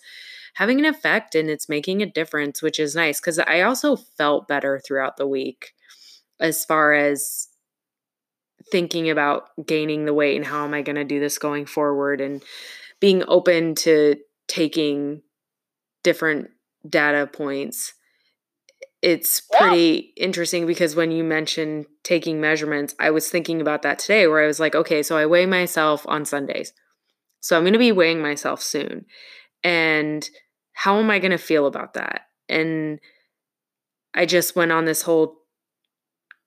[0.54, 4.48] having an effect and it's making a difference, which is nice because I also felt
[4.48, 5.72] better throughout the week
[6.40, 7.48] as far as
[8.70, 12.20] thinking about gaining the weight and how am I going to do this going forward
[12.20, 12.42] and
[13.00, 15.22] being open to taking
[16.02, 16.50] different
[16.88, 17.94] data points
[19.00, 19.58] it's Yeah.
[19.58, 24.42] pretty interesting because when you mentioned taking measurements, I was thinking about that today where
[24.42, 26.72] I was like, okay, so I weigh myself on Sundays.
[27.40, 29.06] So I'm going to be weighing myself soon.
[29.64, 30.28] And
[30.72, 32.22] how am I going to feel about that?
[32.48, 33.00] And
[34.14, 35.36] I just went on this whole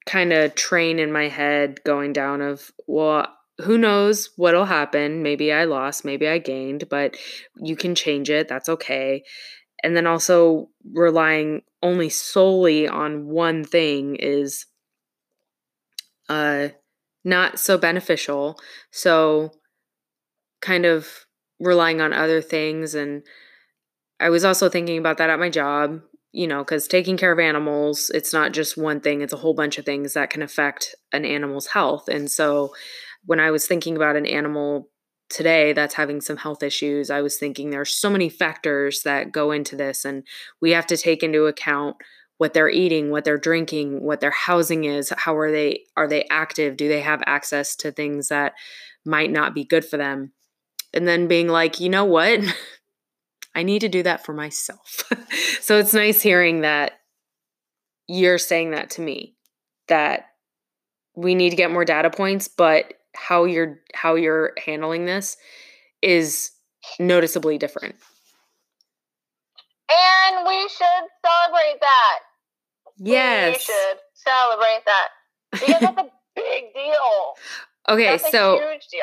[0.05, 3.27] kind of train in my head going down of, well,
[3.59, 5.21] who knows what'll happen?
[5.21, 7.17] Maybe I lost, maybe I gained, but
[7.57, 8.47] you can change it.
[8.47, 9.23] That's okay
[9.83, 14.65] and then also relying only solely on one thing is
[16.29, 16.69] uh
[17.23, 18.59] not so beneficial
[18.91, 19.51] so
[20.61, 21.25] kind of
[21.61, 23.23] relying on other things and
[24.19, 27.39] i was also thinking about that at my job you know because taking care of
[27.39, 30.95] animals it's not just one thing it's a whole bunch of things that can affect
[31.11, 32.73] an animal's health and so
[33.25, 34.89] when i was thinking about an animal
[35.31, 39.51] today that's having some health issues, I was thinking there's so many factors that go
[39.51, 40.23] into this, and
[40.61, 41.95] we have to take into account
[42.37, 46.25] what they're eating, what they're drinking, what their housing is, how are they are they
[46.29, 48.53] active, do they have access to things that
[49.05, 50.31] might not be good for them,
[50.93, 52.39] and then being like, you know what,
[53.55, 55.03] I need to do that for myself.
[55.61, 56.93] so it's nice hearing that
[58.07, 59.35] you're saying that to me
[59.87, 60.25] that
[61.15, 65.35] we need to get more data points, but how you're how you're handling this
[66.01, 66.51] is
[66.99, 67.95] noticeably different.
[69.89, 72.19] And we should celebrate that.
[72.97, 73.57] Yes.
[73.57, 75.07] We should celebrate that.
[75.51, 77.33] Because that's a big deal.
[77.89, 79.01] okay, That's a so huge deal.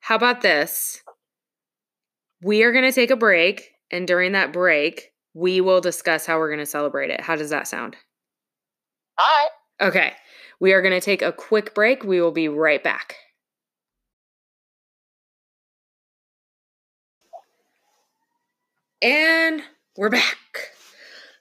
[0.00, 1.02] how about this?
[2.42, 6.38] We are going to take a break and during that break, we will discuss how
[6.38, 7.20] we're going to celebrate it.
[7.20, 7.96] How does that sound?
[9.18, 9.88] All right.
[9.88, 10.12] Okay.
[10.60, 12.04] We are going to take a quick break.
[12.04, 13.16] We will be right back.
[19.02, 19.62] And
[19.96, 20.36] we're back.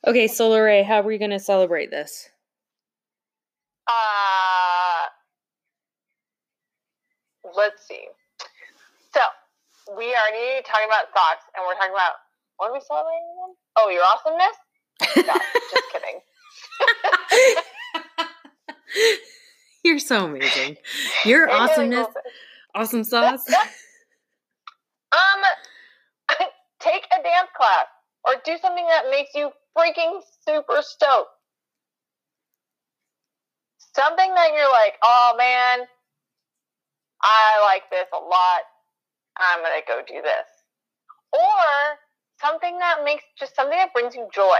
[0.08, 2.30] Okay, so Lorraine, how are we going to celebrate this?
[3.88, 5.08] Uh,
[7.56, 8.06] let's see.
[9.98, 12.14] We already talking about socks, and we're talking about
[12.58, 13.56] what are we celebrating again?
[13.78, 14.58] Oh, your awesomeness?
[15.16, 15.34] No,
[15.72, 16.20] just kidding.
[19.84, 20.78] You're so amazing.
[21.26, 22.08] Your awesomeness,
[22.76, 23.44] awesome sauce.
[25.12, 25.42] Um,
[26.80, 27.88] take a dance class
[28.28, 31.30] or do something that makes you freaking super stoked.
[33.96, 35.88] Something that you're like, oh man,
[37.22, 38.62] I like this a lot.
[39.40, 40.48] I'm gonna go do this.
[41.32, 41.98] Or
[42.42, 44.60] something that makes just something that brings you joy.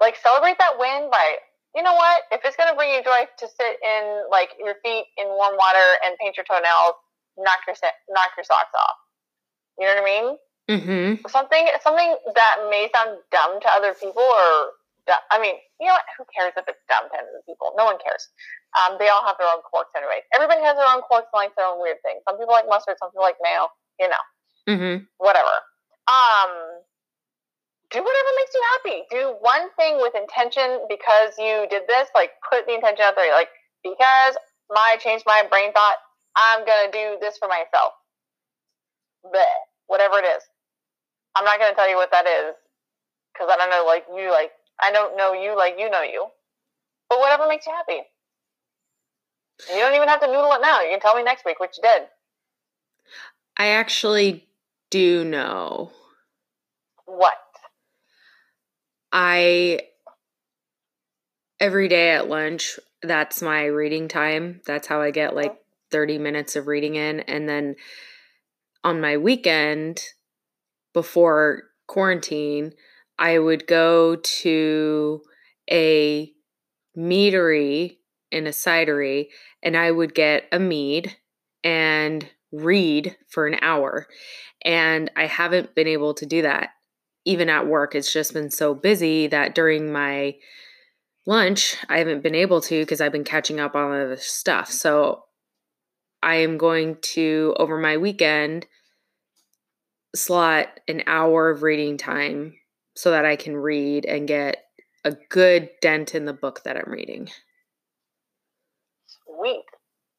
[0.00, 1.36] Like celebrate that win by
[1.74, 2.22] you know what?
[2.32, 6.00] If it's gonna bring you joy to sit in like your feet in warm water
[6.04, 6.96] and paint your toenails,
[7.36, 7.76] knock your
[8.08, 8.98] knock your socks off.
[9.78, 10.28] You know what I mean?
[10.66, 11.22] Mm-hmm.
[11.30, 14.74] something something that may sound dumb to other people or
[15.30, 16.02] I mean you know what?
[16.18, 17.70] Who cares if it's dumb to other people?
[17.78, 18.26] No one cares.
[18.74, 20.26] Um, they all have their own quirks anyway.
[20.34, 22.24] Everybody has their own quirks and like their own weird things.
[22.26, 23.70] Some people like mustard, some people like mayo.
[24.00, 24.24] You know,
[24.68, 25.04] Mm-hmm.
[25.18, 25.56] whatever.
[26.08, 26.50] Um,
[27.90, 28.98] do whatever makes you happy.
[29.10, 32.08] Do one thing with intention because you did this.
[32.14, 33.32] Like put the intention out there.
[33.34, 33.48] Like
[33.84, 34.36] because
[34.70, 35.96] my changed my brain thought,
[36.36, 37.92] I'm gonna do this for myself.
[39.24, 39.48] But
[39.88, 40.42] whatever it is,
[41.36, 42.54] I'm not gonna tell you what that is
[43.34, 43.84] because I don't know.
[43.86, 46.26] Like you, like I don't know you like you know you.
[47.10, 48.02] But whatever makes you happy.
[49.72, 50.82] You don't even have to noodle it now.
[50.82, 52.02] You can tell me next week what you did.
[53.56, 54.48] I actually
[54.90, 55.92] do know.
[57.06, 57.34] What?
[59.12, 59.80] I
[61.58, 64.60] every day at lunch, that's my reading time.
[64.66, 65.56] That's how I get like
[65.90, 67.20] 30 minutes of reading in.
[67.20, 67.76] And then
[68.84, 70.02] on my weekend
[70.92, 72.72] before quarantine,
[73.18, 75.22] I would go to
[75.70, 76.32] a
[76.96, 77.98] meadery
[78.32, 79.28] and a cidery
[79.62, 81.16] and I would get a mead
[81.64, 84.06] and read for an hour.
[84.64, 86.70] And I haven't been able to do that
[87.24, 87.94] even at work.
[87.94, 90.36] It's just been so busy that during my
[91.26, 94.70] lunch, I haven't been able to because I've been catching up on other stuff.
[94.70, 95.24] So
[96.22, 98.66] I am going to, over my weekend,
[100.14, 102.54] slot an hour of reading time
[102.94, 104.64] so that I can read and get
[105.04, 107.28] a good dent in the book that I'm reading.
[109.06, 109.64] Sweet.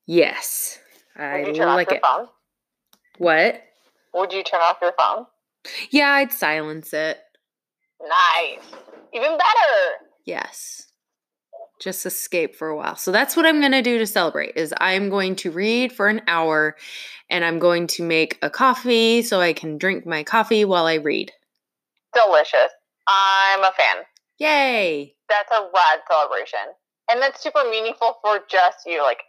[0.06, 0.80] Yes.
[1.18, 2.04] I Would you turn like off your it.
[2.04, 2.28] phone?
[3.18, 3.62] What?
[4.14, 5.26] Would you turn off your phone?
[5.90, 7.20] Yeah, I'd silence it.
[8.02, 8.64] Nice.
[9.14, 10.06] Even better.
[10.26, 10.86] Yes.
[11.80, 12.96] Just escape for a while.
[12.96, 16.08] So that's what I'm going to do to celebrate is I'm going to read for
[16.08, 16.76] an hour
[17.30, 20.96] and I'm going to make a coffee so I can drink my coffee while I
[20.96, 21.32] read.
[22.14, 22.72] Delicious.
[23.08, 24.04] I'm a fan.
[24.40, 25.16] Yay.
[25.30, 26.74] That's a rad celebration.
[27.10, 29.02] And that's super meaningful for just you.
[29.04, 29.20] Like,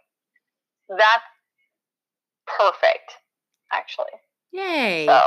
[0.89, 1.23] that's
[2.57, 3.11] perfect,
[3.73, 4.15] actually.
[4.51, 5.05] Yay.
[5.05, 5.19] So,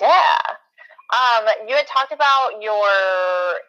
[0.00, 0.38] yeah.
[1.12, 2.88] Um, you had talked about your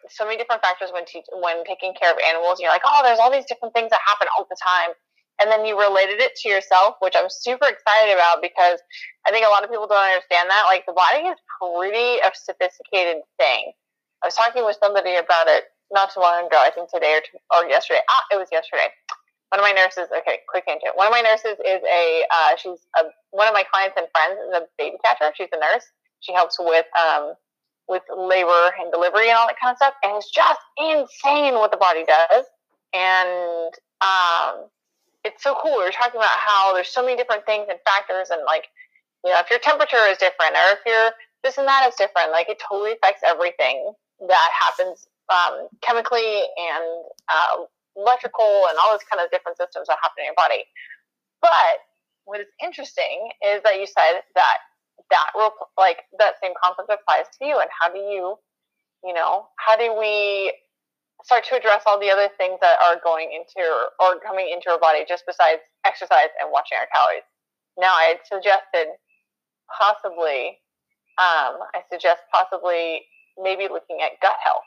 [0.08, 2.58] so many different factors when te- when taking care of animals.
[2.58, 4.96] You're like, oh, there's all these different things that happen all the time,
[5.40, 8.80] and then you related it to yourself, which I'm super excited about because
[9.28, 10.64] I think a lot of people don't understand that.
[10.66, 13.70] Like the body is pretty a sophisticated thing.
[14.24, 16.56] I was talking with somebody about it not too long ago.
[16.58, 18.00] I think today or t- or yesterday.
[18.08, 18.88] Ah, it was yesterday.
[19.50, 20.08] One of my nurses.
[20.10, 20.96] Okay, quick tangent.
[20.96, 24.40] One of my nurses is a uh, she's a, one of my clients and friends
[24.42, 25.32] is a baby catcher.
[25.36, 25.86] She's a nurse.
[26.20, 27.34] She helps with um,
[27.88, 29.94] with labor and delivery and all that kind of stuff.
[30.02, 32.44] And it's just insane what the body does.
[32.92, 33.70] And
[34.02, 34.66] um,
[35.24, 35.78] it's so cool.
[35.78, 38.66] We were talking about how there's so many different things and factors, and like,
[39.24, 41.10] you know, if your temperature is different, or if your
[41.42, 43.92] this and that is different, like it totally affects everything
[44.26, 46.84] that happens um, chemically and
[47.28, 47.64] uh,
[47.96, 50.64] electrical and all those kind of different systems that happen in your body.
[51.40, 51.82] But
[52.26, 54.58] what is interesting is that you said that
[55.10, 58.36] that rep- like that same concept applies to you and how do you
[59.04, 60.52] you know how do we
[61.22, 63.62] start to address all the other things that are going into
[64.00, 67.26] or coming into our body just besides exercise and watching our calories
[67.78, 68.90] now i had suggested
[69.70, 70.58] possibly
[71.22, 73.02] um, i suggest possibly
[73.38, 74.66] maybe looking at gut health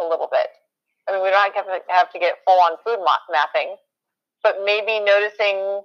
[0.00, 0.48] a little bit
[1.08, 3.76] i mean we don't have to, have to get full on food ma- mapping
[4.42, 5.82] but maybe noticing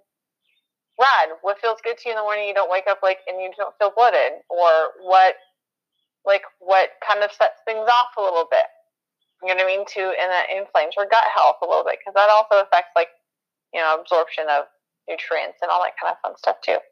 [0.99, 3.39] Rod, what feels good to you in the morning you don't wake up like and
[3.39, 4.43] you don't feel bloated?
[4.51, 5.36] Or what
[6.27, 8.67] like what kind of sets things off a little bit?
[9.41, 9.86] You know what I mean?
[9.95, 13.07] To and that inflames your gut health a little bit because that also affects like,
[13.74, 14.67] you know, absorption of
[15.07, 16.84] nutrients and all that kind of fun stuff too.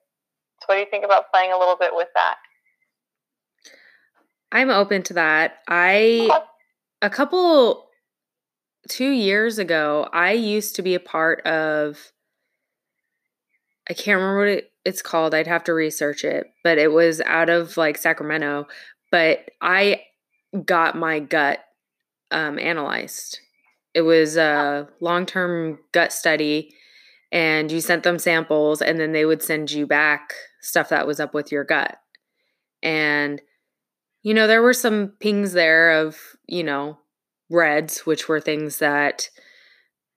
[0.64, 2.40] So what do you think about playing a little bit with that?
[4.54, 5.60] I'm open to that.
[5.68, 6.46] I Okay.
[7.02, 7.87] a couple
[8.90, 12.12] two years ago, I used to be a part of
[13.90, 15.34] I can't remember what it, it's called.
[15.34, 18.68] I'd have to research it, but it was out of like Sacramento.
[19.12, 20.02] But I
[20.66, 21.60] got my gut
[22.32, 23.40] um, analyzed.
[23.94, 26.74] It was a long term gut study,
[27.32, 31.20] and you sent them samples, and then they would send you back stuff that was
[31.20, 31.98] up with your gut.
[32.84, 33.42] And,
[34.22, 37.00] you know, there were some pings there of, you know,
[37.50, 39.30] reds, which were things that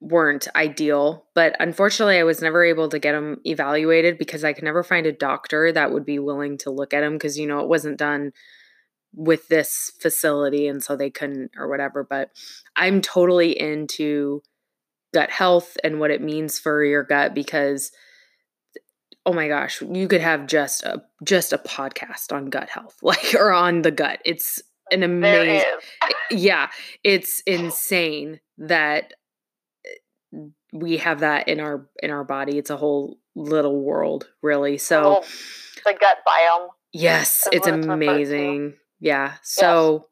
[0.01, 1.27] weren't ideal.
[1.35, 5.07] But unfortunately, I was never able to get them evaluated because I could never find
[5.07, 7.99] a doctor that would be willing to look at them because, you know, it wasn't
[7.99, 8.33] done
[9.13, 12.05] with this facility and so they couldn't or whatever.
[12.09, 12.31] But
[12.77, 14.43] I'm totally into
[15.13, 17.91] gut health and what it means for your gut because
[19.27, 23.35] oh my gosh you could have just a just a podcast on gut health like
[23.35, 24.63] or on the gut it's
[24.93, 25.65] an amazing.
[26.31, 26.69] yeah,
[27.05, 29.15] it's insane that
[30.35, 30.39] uh,
[30.73, 32.59] we have that in our in our body.
[32.59, 34.79] It's a whole little world, really.
[34.79, 35.23] So
[35.85, 36.69] the gut biome.
[36.93, 38.75] Yes, it's amazing.
[38.99, 39.35] Yeah.
[39.43, 40.07] So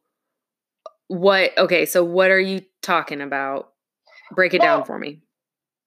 [0.80, 0.94] yes.
[1.08, 3.72] what okay, so what are you talking about?
[4.34, 5.22] Break it well, down for me.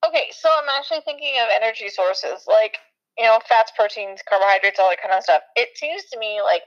[0.07, 2.77] Okay, so I'm actually thinking of energy sources like,
[3.17, 5.43] you know, fats, proteins, carbohydrates, all that kind of stuff.
[5.55, 6.63] It seems to me like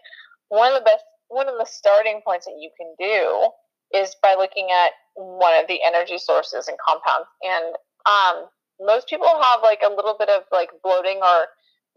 [0.48, 3.50] one of the best one of the starting points that you can do
[3.96, 7.28] is by looking at one of the energy sources and compounds.
[7.42, 7.74] And
[8.06, 8.46] um,
[8.80, 11.46] most people have like a little bit of like bloating or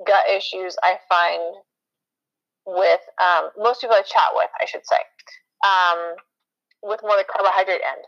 [0.05, 0.75] gut issues.
[0.83, 1.41] I find
[2.65, 5.01] with um, most people I chat with, I should say,
[5.65, 6.15] um,
[6.83, 8.03] with more the carbohydrate end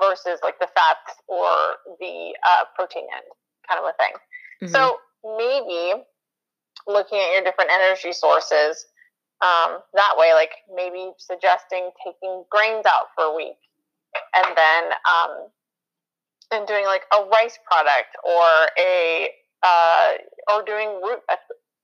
[0.00, 1.48] versus like the fats or
[1.98, 3.24] the uh, protein end
[3.68, 4.12] kind of a thing.
[4.62, 4.72] Mm-hmm.
[4.72, 4.98] So
[5.36, 6.04] maybe
[6.86, 8.84] looking at your different energy sources
[9.42, 13.56] um, that way, like maybe suggesting taking grains out for a week
[14.34, 15.48] and then um,
[16.52, 19.28] and doing like a rice product or a
[19.62, 20.12] uh,
[20.52, 21.20] or doing root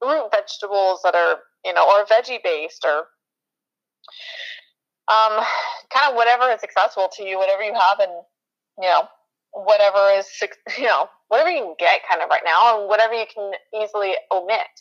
[0.01, 3.05] root vegetables that are you know or veggie based or
[5.11, 5.43] um,
[5.93, 8.11] kind of whatever is accessible to you, whatever you have, and
[8.79, 9.03] you know
[9.53, 10.27] whatever is
[10.77, 14.13] you know whatever you can get kind of right now, and whatever you can easily
[14.31, 14.71] omit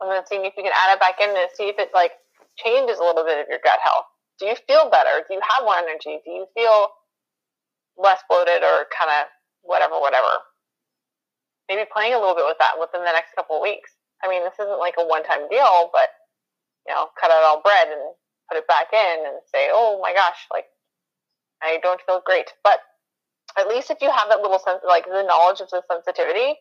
[0.00, 2.12] and then seeing if you can add it back in and see if it like
[2.56, 4.06] changes a little bit of your gut health.
[4.38, 5.22] Do you feel better?
[5.26, 6.22] Do you have more energy?
[6.22, 6.90] Do you feel
[7.98, 9.26] less bloated or kind of
[9.62, 10.46] whatever, whatever?
[11.68, 13.90] Maybe playing a little bit with that within the next couple of weeks.
[14.22, 16.10] I mean, this isn't like a one-time deal, but
[16.86, 18.14] you know, cut out all bread and
[18.48, 20.66] put it back in and say, "Oh my gosh, like
[21.62, 22.80] I don't feel great." But
[23.58, 26.56] at least if you have that little sense, like the knowledge of the sensitivity,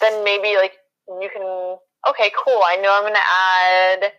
[0.00, 0.72] then maybe like
[1.08, 1.78] you can
[2.08, 2.60] okay, cool.
[2.64, 4.12] I know I'm going to add.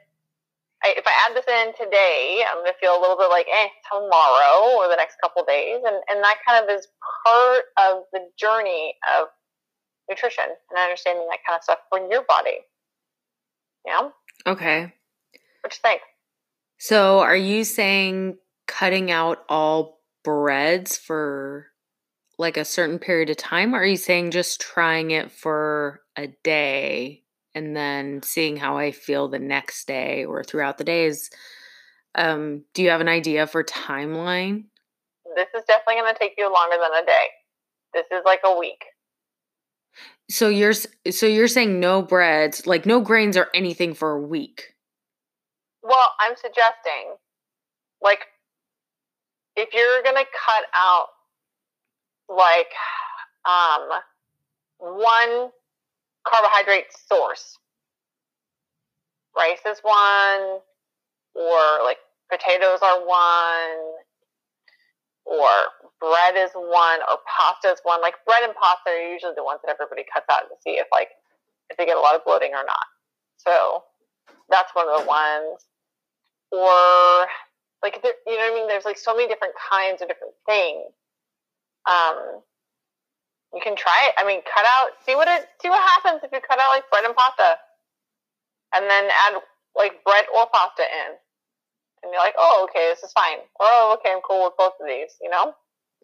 [0.84, 3.48] I, if I add this in today, I'm going to feel a little bit like
[3.48, 6.88] eh tomorrow or the next couple days, and and that kind of is
[7.26, 9.28] part of the journey of
[10.10, 12.60] nutrition and understanding that kind of stuff for your body.
[13.86, 14.10] Yeah.
[14.46, 14.94] Okay.
[15.62, 16.02] What you think?
[16.78, 21.68] So, are you saying cutting out all breads for
[22.38, 23.74] like a certain period of time?
[23.74, 27.23] Or are you saying just trying it for a day
[27.56, 31.30] and then seeing how I feel the next day or throughout the days.
[32.16, 34.66] Um, do you have an idea for timeline?
[35.36, 37.28] This is definitely going to take you longer than a day.
[37.94, 38.84] This is like a week.
[40.30, 44.74] So you're so you're saying no breads, like no grains or anything for a week.
[45.84, 47.16] Well, I'm suggesting
[48.02, 48.20] like
[49.56, 51.08] if you're going to cut out
[52.30, 52.72] like
[53.46, 53.90] um
[54.80, 55.50] one
[56.28, 57.58] carbohydrate source.
[59.36, 60.60] Rice is one,
[61.36, 61.98] or like
[62.30, 63.98] potatoes are one,
[65.26, 65.50] or
[66.00, 68.02] bread is one, or pasta is one.
[68.02, 70.88] Like bread and pasta are usually the ones that everybody cuts out to see if
[70.92, 71.10] like
[71.70, 72.88] if they get a lot of bloating or not.
[73.38, 73.84] So
[74.50, 75.66] that's one of the ones.
[76.52, 77.28] Or
[77.82, 78.68] like you know what I mean?
[78.68, 80.94] There's like so many different kinds of different things.
[81.90, 82.42] Um,
[83.54, 84.14] you can try it.
[84.18, 86.90] I mean, cut out, see what it, see what happens if you cut out like
[86.90, 87.58] bread and pasta,
[88.76, 89.42] and then add
[89.76, 91.18] like bread or pasta in,
[92.04, 93.40] and you're like, oh, okay, this is fine.
[93.60, 95.16] Oh, okay, I'm cool with both of these.
[95.22, 95.54] You know?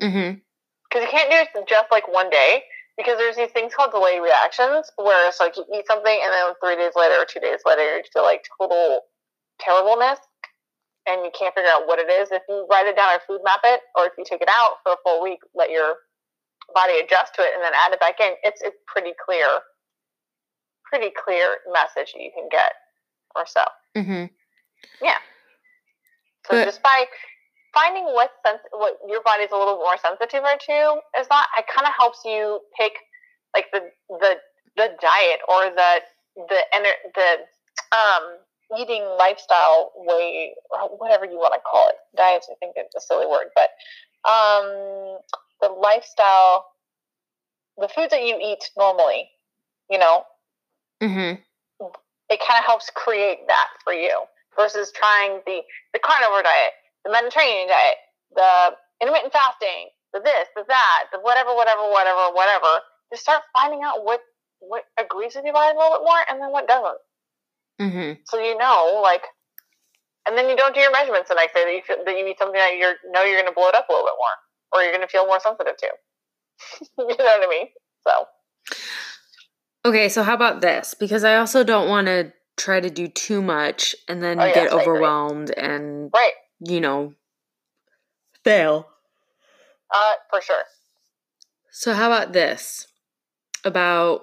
[0.01, 0.39] Mm-hmm.
[0.87, 2.63] Because you can't do it just like one day.
[2.97, 6.51] Because there's these things called delay reactions, where it's like you eat something and then
[6.59, 9.07] three days later or two days later you feel like total
[9.55, 10.19] terribleness
[11.07, 12.27] and you can't figure out what it is.
[12.29, 14.83] If you write it down or food map it, or if you take it out
[14.83, 15.95] for a full week, let your
[16.73, 19.47] body adjust to it and then add it back in, it's a pretty clear,
[20.85, 22.73] pretty clear message that you can get
[23.35, 23.63] or so.
[23.95, 24.25] Mm-hmm.
[25.01, 25.17] Yeah.
[26.47, 27.05] So but, just by
[27.73, 31.87] finding what sense what your body's a little more sensitive to is not it kind
[31.87, 32.93] of helps you pick
[33.53, 34.35] like the the
[34.75, 36.01] the diet or the
[36.35, 36.61] the
[37.15, 37.29] the
[37.95, 38.37] um
[38.77, 43.01] eating lifestyle way or whatever you want to call it diets i think it's a
[43.01, 43.69] silly word but
[44.29, 45.17] um
[45.61, 46.65] the lifestyle,
[47.77, 49.29] the foods that you eat normally,
[49.89, 50.23] you know,
[51.01, 51.39] mm-hmm.
[52.29, 54.23] it kind of helps create that for you
[54.55, 55.61] versus trying the,
[55.93, 56.73] the carnivore diet,
[57.05, 57.97] the Mediterranean diet,
[58.35, 62.83] the intermittent fasting, the this, the that, the whatever, whatever, whatever, whatever.
[63.11, 64.21] Just start finding out what,
[64.59, 66.99] what agrees with your body a little bit more and then what doesn't.
[67.79, 68.21] Mm-hmm.
[68.25, 69.23] So you know, like,
[70.27, 72.27] and then you don't do your measurements the next day that you feel, that you
[72.27, 74.35] eat something that you know you're going to blow it up a little bit more
[74.71, 75.87] or you're going to feel more sensitive to.
[76.97, 77.67] you know what I mean?
[78.07, 78.25] So.
[79.85, 80.93] Okay, so how about this?
[80.93, 84.55] Because I also don't want to try to do too much and then oh, yes,
[84.55, 86.33] get overwhelmed and right.
[86.59, 87.13] you know
[88.43, 88.87] Fail.
[89.93, 90.63] Uh, for sure.
[91.71, 92.87] So, how about this?
[93.65, 94.21] About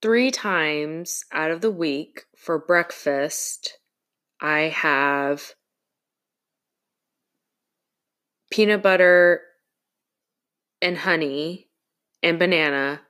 [0.00, 3.78] three times out of the week for breakfast,
[4.40, 5.54] I have
[8.50, 9.42] peanut butter
[10.82, 11.68] and honey
[12.22, 13.00] and banana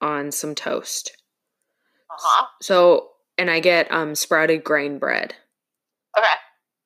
[0.00, 1.16] on some toast.
[2.10, 2.46] Uh-huh.
[2.60, 3.08] So,
[3.38, 5.34] and I get um sprouted grain bread.
[6.16, 6.26] Okay.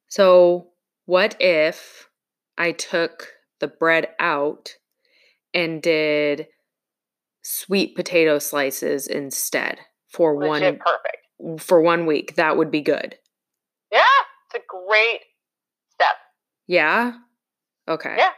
[0.08, 0.68] So,
[1.04, 2.08] what if
[2.56, 3.28] I took
[3.60, 4.74] the bread out
[5.52, 6.46] and did
[7.42, 11.62] sweet potato slices instead for Legit one perfect.
[11.62, 12.36] for one week?
[12.36, 13.16] That would be good.
[13.90, 14.02] Yeah,
[14.46, 15.20] it's a great
[15.90, 16.16] step.
[16.66, 17.14] Yeah?
[17.88, 18.14] Okay.
[18.16, 18.30] Yeah.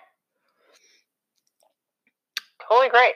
[2.69, 3.15] Totally great.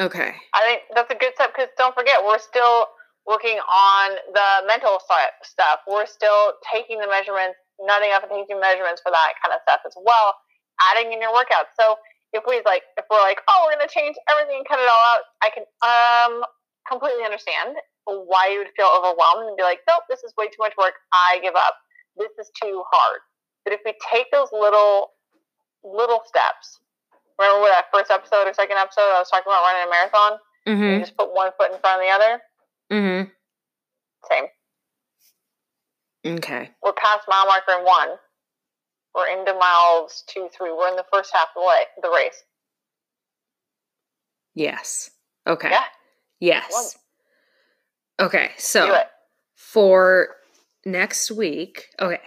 [0.00, 0.32] Okay.
[0.54, 2.88] I think that's a good step because don't forget, we're still
[3.26, 4.96] working on the mental
[5.44, 5.84] stuff.
[5.84, 9.84] We're still taking the measurements, nutting up and taking measurements for that kind of stuff
[9.84, 10.32] as well,
[10.80, 11.76] adding in your workouts.
[11.76, 12.00] So
[12.32, 15.04] if we like, if we're like, oh, we're gonna change everything and cut it all
[15.12, 16.44] out, I can um
[16.88, 17.76] completely understand
[18.08, 20.96] why you would feel overwhelmed and be like, nope, this is way too much work.
[21.12, 21.76] I give up.
[22.16, 23.20] This is too hard.
[23.64, 25.12] But if we take those little
[25.84, 26.80] little steps,
[27.38, 30.38] remember with that first episode or second episode, I was talking about running a marathon.
[30.66, 31.00] You Mm-hmm.
[31.00, 32.42] just put one foot in front of the other.
[32.92, 33.30] Mm-hmm.
[34.30, 34.44] Same.
[36.38, 36.70] Okay.
[36.82, 38.08] We're past mile marker in one.
[39.14, 40.70] We're into miles two, three.
[40.72, 42.42] We're in the first half of the, way, the race.
[44.54, 45.10] Yes.
[45.46, 45.70] Okay.
[45.70, 45.84] Yeah,
[46.40, 46.98] Yes.
[48.20, 48.48] Okay.
[48.48, 48.98] do So
[49.54, 50.36] for
[50.84, 52.20] next week, okay.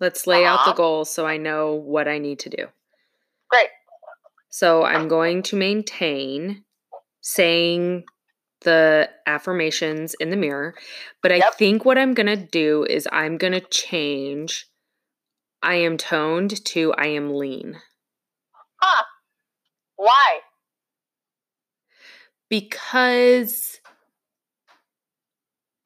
[0.00, 0.76] Let's lay out the Uh-huh.
[0.76, 2.66] goals so I know what I need to do.
[3.48, 3.68] Great.
[4.52, 6.64] So I'm going to maintain
[7.22, 8.04] saying
[8.62, 10.74] the affirmations in the mirror,
[11.22, 11.54] but I Yep.
[11.58, 14.66] think what I'm going to do is I'm going to change
[15.62, 17.80] I am toned to I am lean
[18.82, 19.04] Huh.
[19.96, 20.42] Why?
[22.48, 23.80] because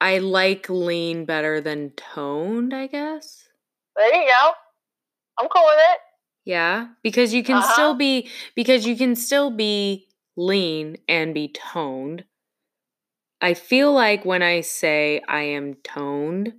[0.01, 3.47] I like lean better than toned, I guess.
[3.95, 4.51] There you go.
[5.39, 5.99] I'm cool with it.
[6.47, 7.73] Yeah, because you can Uh-huh.
[7.73, 12.23] still be because you can still be lean and be toned.
[13.41, 16.53] I feel like when I say I am toned,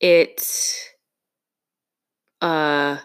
[0.00, 0.40] it
[2.40, 2.98] uh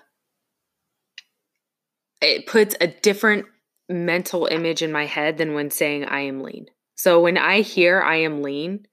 [2.21, 3.45] it puts a different
[3.89, 6.67] mental image in my head than when saying I am lean.
[6.95, 8.87] So when I hear I am lean,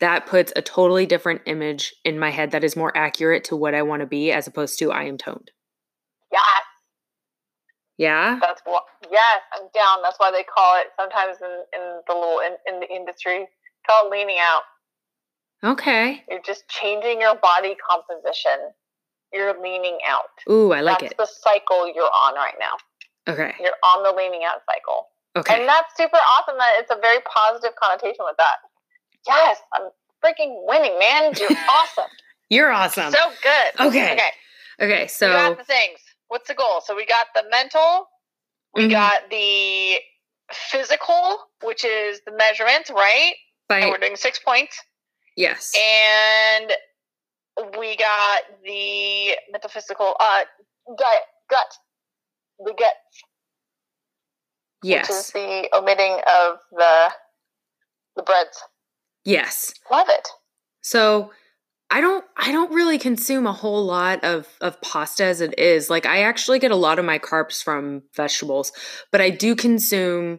[0.00, 3.74] that puts a totally different image in my head that is more accurate to what
[3.74, 5.50] I want to be as opposed to I am toned.
[6.32, 6.42] Yes,
[7.98, 8.38] Yeah?
[8.40, 8.84] that's what.
[9.10, 10.02] Yes, I'm down.
[10.02, 13.46] That's why they call it sometimes in, in the little in, in the industry
[13.88, 14.62] call it leaning out.
[15.62, 16.22] Okay.
[16.28, 18.72] You're just changing your body composition.
[19.32, 20.30] You're leaning out.
[20.50, 21.18] Ooh, I like that's it.
[21.18, 22.74] the cycle you're on right now.
[23.32, 23.54] Okay.
[23.60, 25.06] You're on the leaning out cycle.
[25.36, 25.60] Okay.
[25.60, 28.56] And that's super awesome that it's a very positive connotation with that.
[29.26, 29.88] Yes, I'm
[30.24, 31.32] freaking winning, man.
[31.38, 32.10] You're awesome.
[32.48, 33.12] You're awesome.
[33.12, 33.88] So good.
[33.88, 34.12] Okay.
[34.12, 34.30] Okay.
[34.82, 36.00] Okay, So we got the things.
[36.28, 36.80] What's the goal?
[36.84, 38.08] So we got the mental,
[38.74, 38.90] we Mhm.
[38.92, 39.96] got the
[40.52, 43.34] physical, which is the measurement, right?
[43.82, 44.80] And we're doing six points.
[45.36, 45.72] yes.
[45.76, 46.72] And
[47.78, 50.44] we got the mental, physical, uh,
[50.96, 51.74] gut, gut,
[52.60, 52.94] the gut,
[55.02, 57.12] which is the omitting of the
[58.16, 58.62] the breads.
[59.24, 59.74] Yes.
[59.90, 60.28] Love it.
[60.80, 61.30] So
[61.90, 65.90] I don't I don't really consume a whole lot of of pasta as it is.
[65.90, 68.72] Like I actually get a lot of my carbs from vegetables,
[69.10, 70.38] but I do consume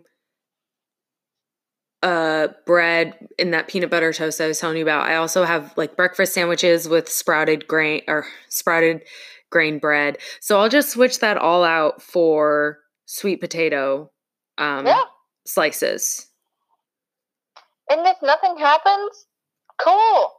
[2.02, 5.08] uh bread in that peanut butter toast I was telling you about.
[5.08, 9.04] I also have like breakfast sandwiches with sprouted grain or sprouted
[9.52, 10.20] grain bread.
[10.40, 14.10] So I'll just switch that all out for sweet potato
[14.58, 15.04] um yeah.
[15.46, 16.31] slices.
[17.92, 19.26] And if nothing happens,
[19.78, 20.32] cool.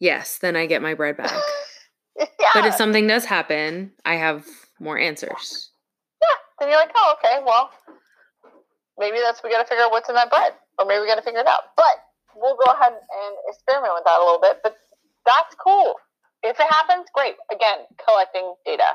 [0.00, 1.30] Yes, then I get my bread back.
[2.18, 2.26] yeah.
[2.52, 4.44] But if something does happen, I have
[4.80, 5.70] more answers.
[6.20, 6.36] Yeah.
[6.58, 7.70] Then you're like, oh, okay, well,
[8.98, 11.14] maybe that's we got to figure out what's in that bread, or maybe we got
[11.14, 11.62] to figure it out.
[11.76, 12.02] But
[12.34, 14.58] we'll go ahead and experiment with that a little bit.
[14.64, 14.76] But
[15.24, 15.94] that's cool.
[16.42, 17.34] If it happens, great.
[17.52, 18.94] Again, collecting data,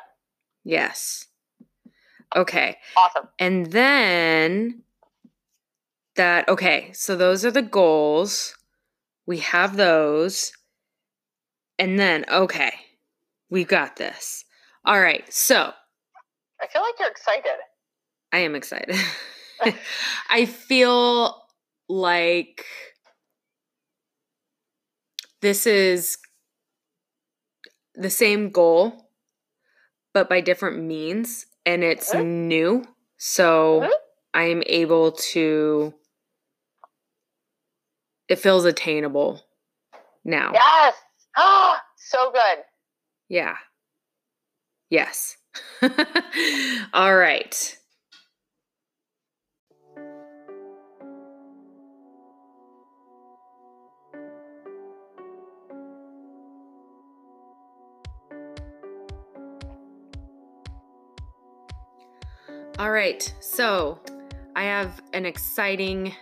[0.66, 1.28] Yes.
[2.36, 2.78] Okay.
[2.98, 3.30] awesome.
[3.40, 4.82] And then
[6.16, 8.56] that, okay, so those are the goals.
[9.26, 10.52] We have those.
[11.80, 12.74] And then, okay,
[13.50, 14.46] we've got this.
[14.86, 15.72] All right, so
[16.62, 17.58] I feel like you're excited.
[18.32, 18.96] I am excited.
[20.30, 21.42] I feel
[21.88, 22.66] like
[25.42, 26.18] this is
[27.96, 29.10] the same goal,
[30.14, 32.48] but by different means, and it's mm-hmm.
[32.48, 32.86] new.
[33.18, 33.92] So mm-hmm.
[34.34, 35.94] I'm able to,
[38.30, 39.42] it feels attainable
[40.24, 40.52] now.
[40.54, 40.96] Yes.
[41.38, 42.64] Oh, so good.
[43.30, 43.56] Yeah.
[44.90, 45.38] Yes.
[46.94, 47.78] All right.
[62.80, 64.00] All right, so
[64.56, 66.14] I have an exciting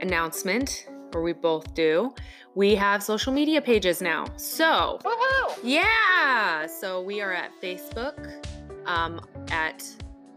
[0.00, 2.14] announcement, or we both do.
[2.54, 4.26] We have social media pages now.
[4.36, 5.54] So, Woo-hoo!
[5.62, 8.46] yeah, so we are at Facebook
[8.86, 9.84] um, at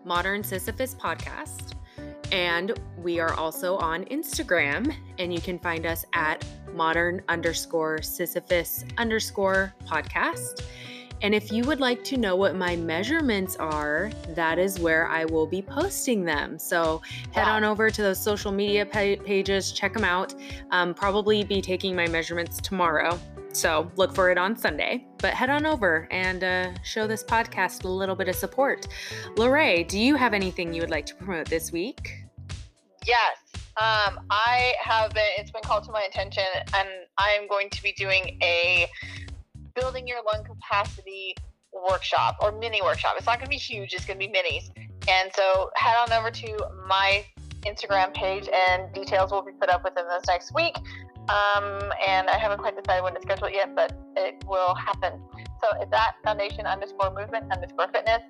[0.05, 1.74] Modern Sisyphus Podcast,
[2.32, 8.84] and we are also on Instagram, and you can find us at modern underscore Sisyphus
[8.97, 10.63] underscore podcast.
[11.24, 15.24] And if you would like to know what my measurements are, that is where I
[15.24, 16.59] will be posting them.
[16.59, 17.01] So
[17.32, 20.36] head on over to those social media pa- pages, check them out.
[20.71, 23.17] Um, probably be taking my measurements tomorrow.
[23.53, 25.07] So look for it on Sunday.
[25.19, 28.89] But head on over and uh, show this podcast a little bit of support.
[29.38, 32.26] Lorraine, do you have anything you would like to promote this week?
[33.07, 33.38] Yes.
[33.82, 36.43] Um, I have been, it's been called to my attention,
[36.76, 38.88] and I'm going to be doing a
[39.76, 41.36] building your lung capacity
[41.89, 43.15] workshop or mini workshop.
[43.17, 44.69] It's not going to be huge, it's going to be minis.
[45.09, 47.26] And so head on over to my
[47.61, 50.78] Instagram page, and details will be put up within this next week.
[51.30, 55.21] Um, and I haven't quite decided when to schedule it yet, but it will happen.
[55.61, 58.21] So it's at foundation underscore movement underscore fitness,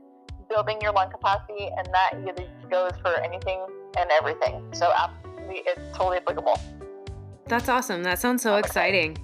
[0.50, 2.38] building your lung capacity, and that
[2.70, 3.66] goes for anything
[3.98, 4.64] and everything.
[4.74, 6.60] So absolutely, it's totally applicable.
[7.48, 8.04] That's awesome.
[8.04, 9.18] That sounds so exciting.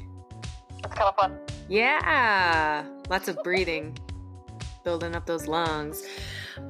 [0.84, 1.38] It's kind of fun.
[1.70, 3.98] Yeah, lots of breathing,
[4.84, 6.04] building up those lungs.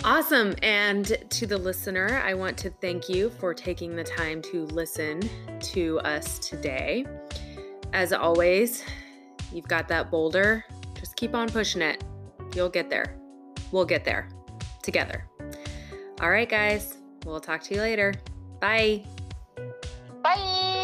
[0.03, 0.55] Awesome.
[0.61, 5.21] And to the listener, I want to thank you for taking the time to listen
[5.61, 7.05] to us today.
[7.93, 8.83] As always,
[9.51, 10.65] you've got that boulder.
[10.95, 12.03] Just keep on pushing it.
[12.53, 13.15] You'll get there.
[13.71, 14.29] We'll get there
[14.83, 15.25] together.
[16.21, 16.97] All right, guys.
[17.25, 18.13] We'll talk to you later.
[18.59, 19.05] Bye.
[20.21, 20.78] Bye.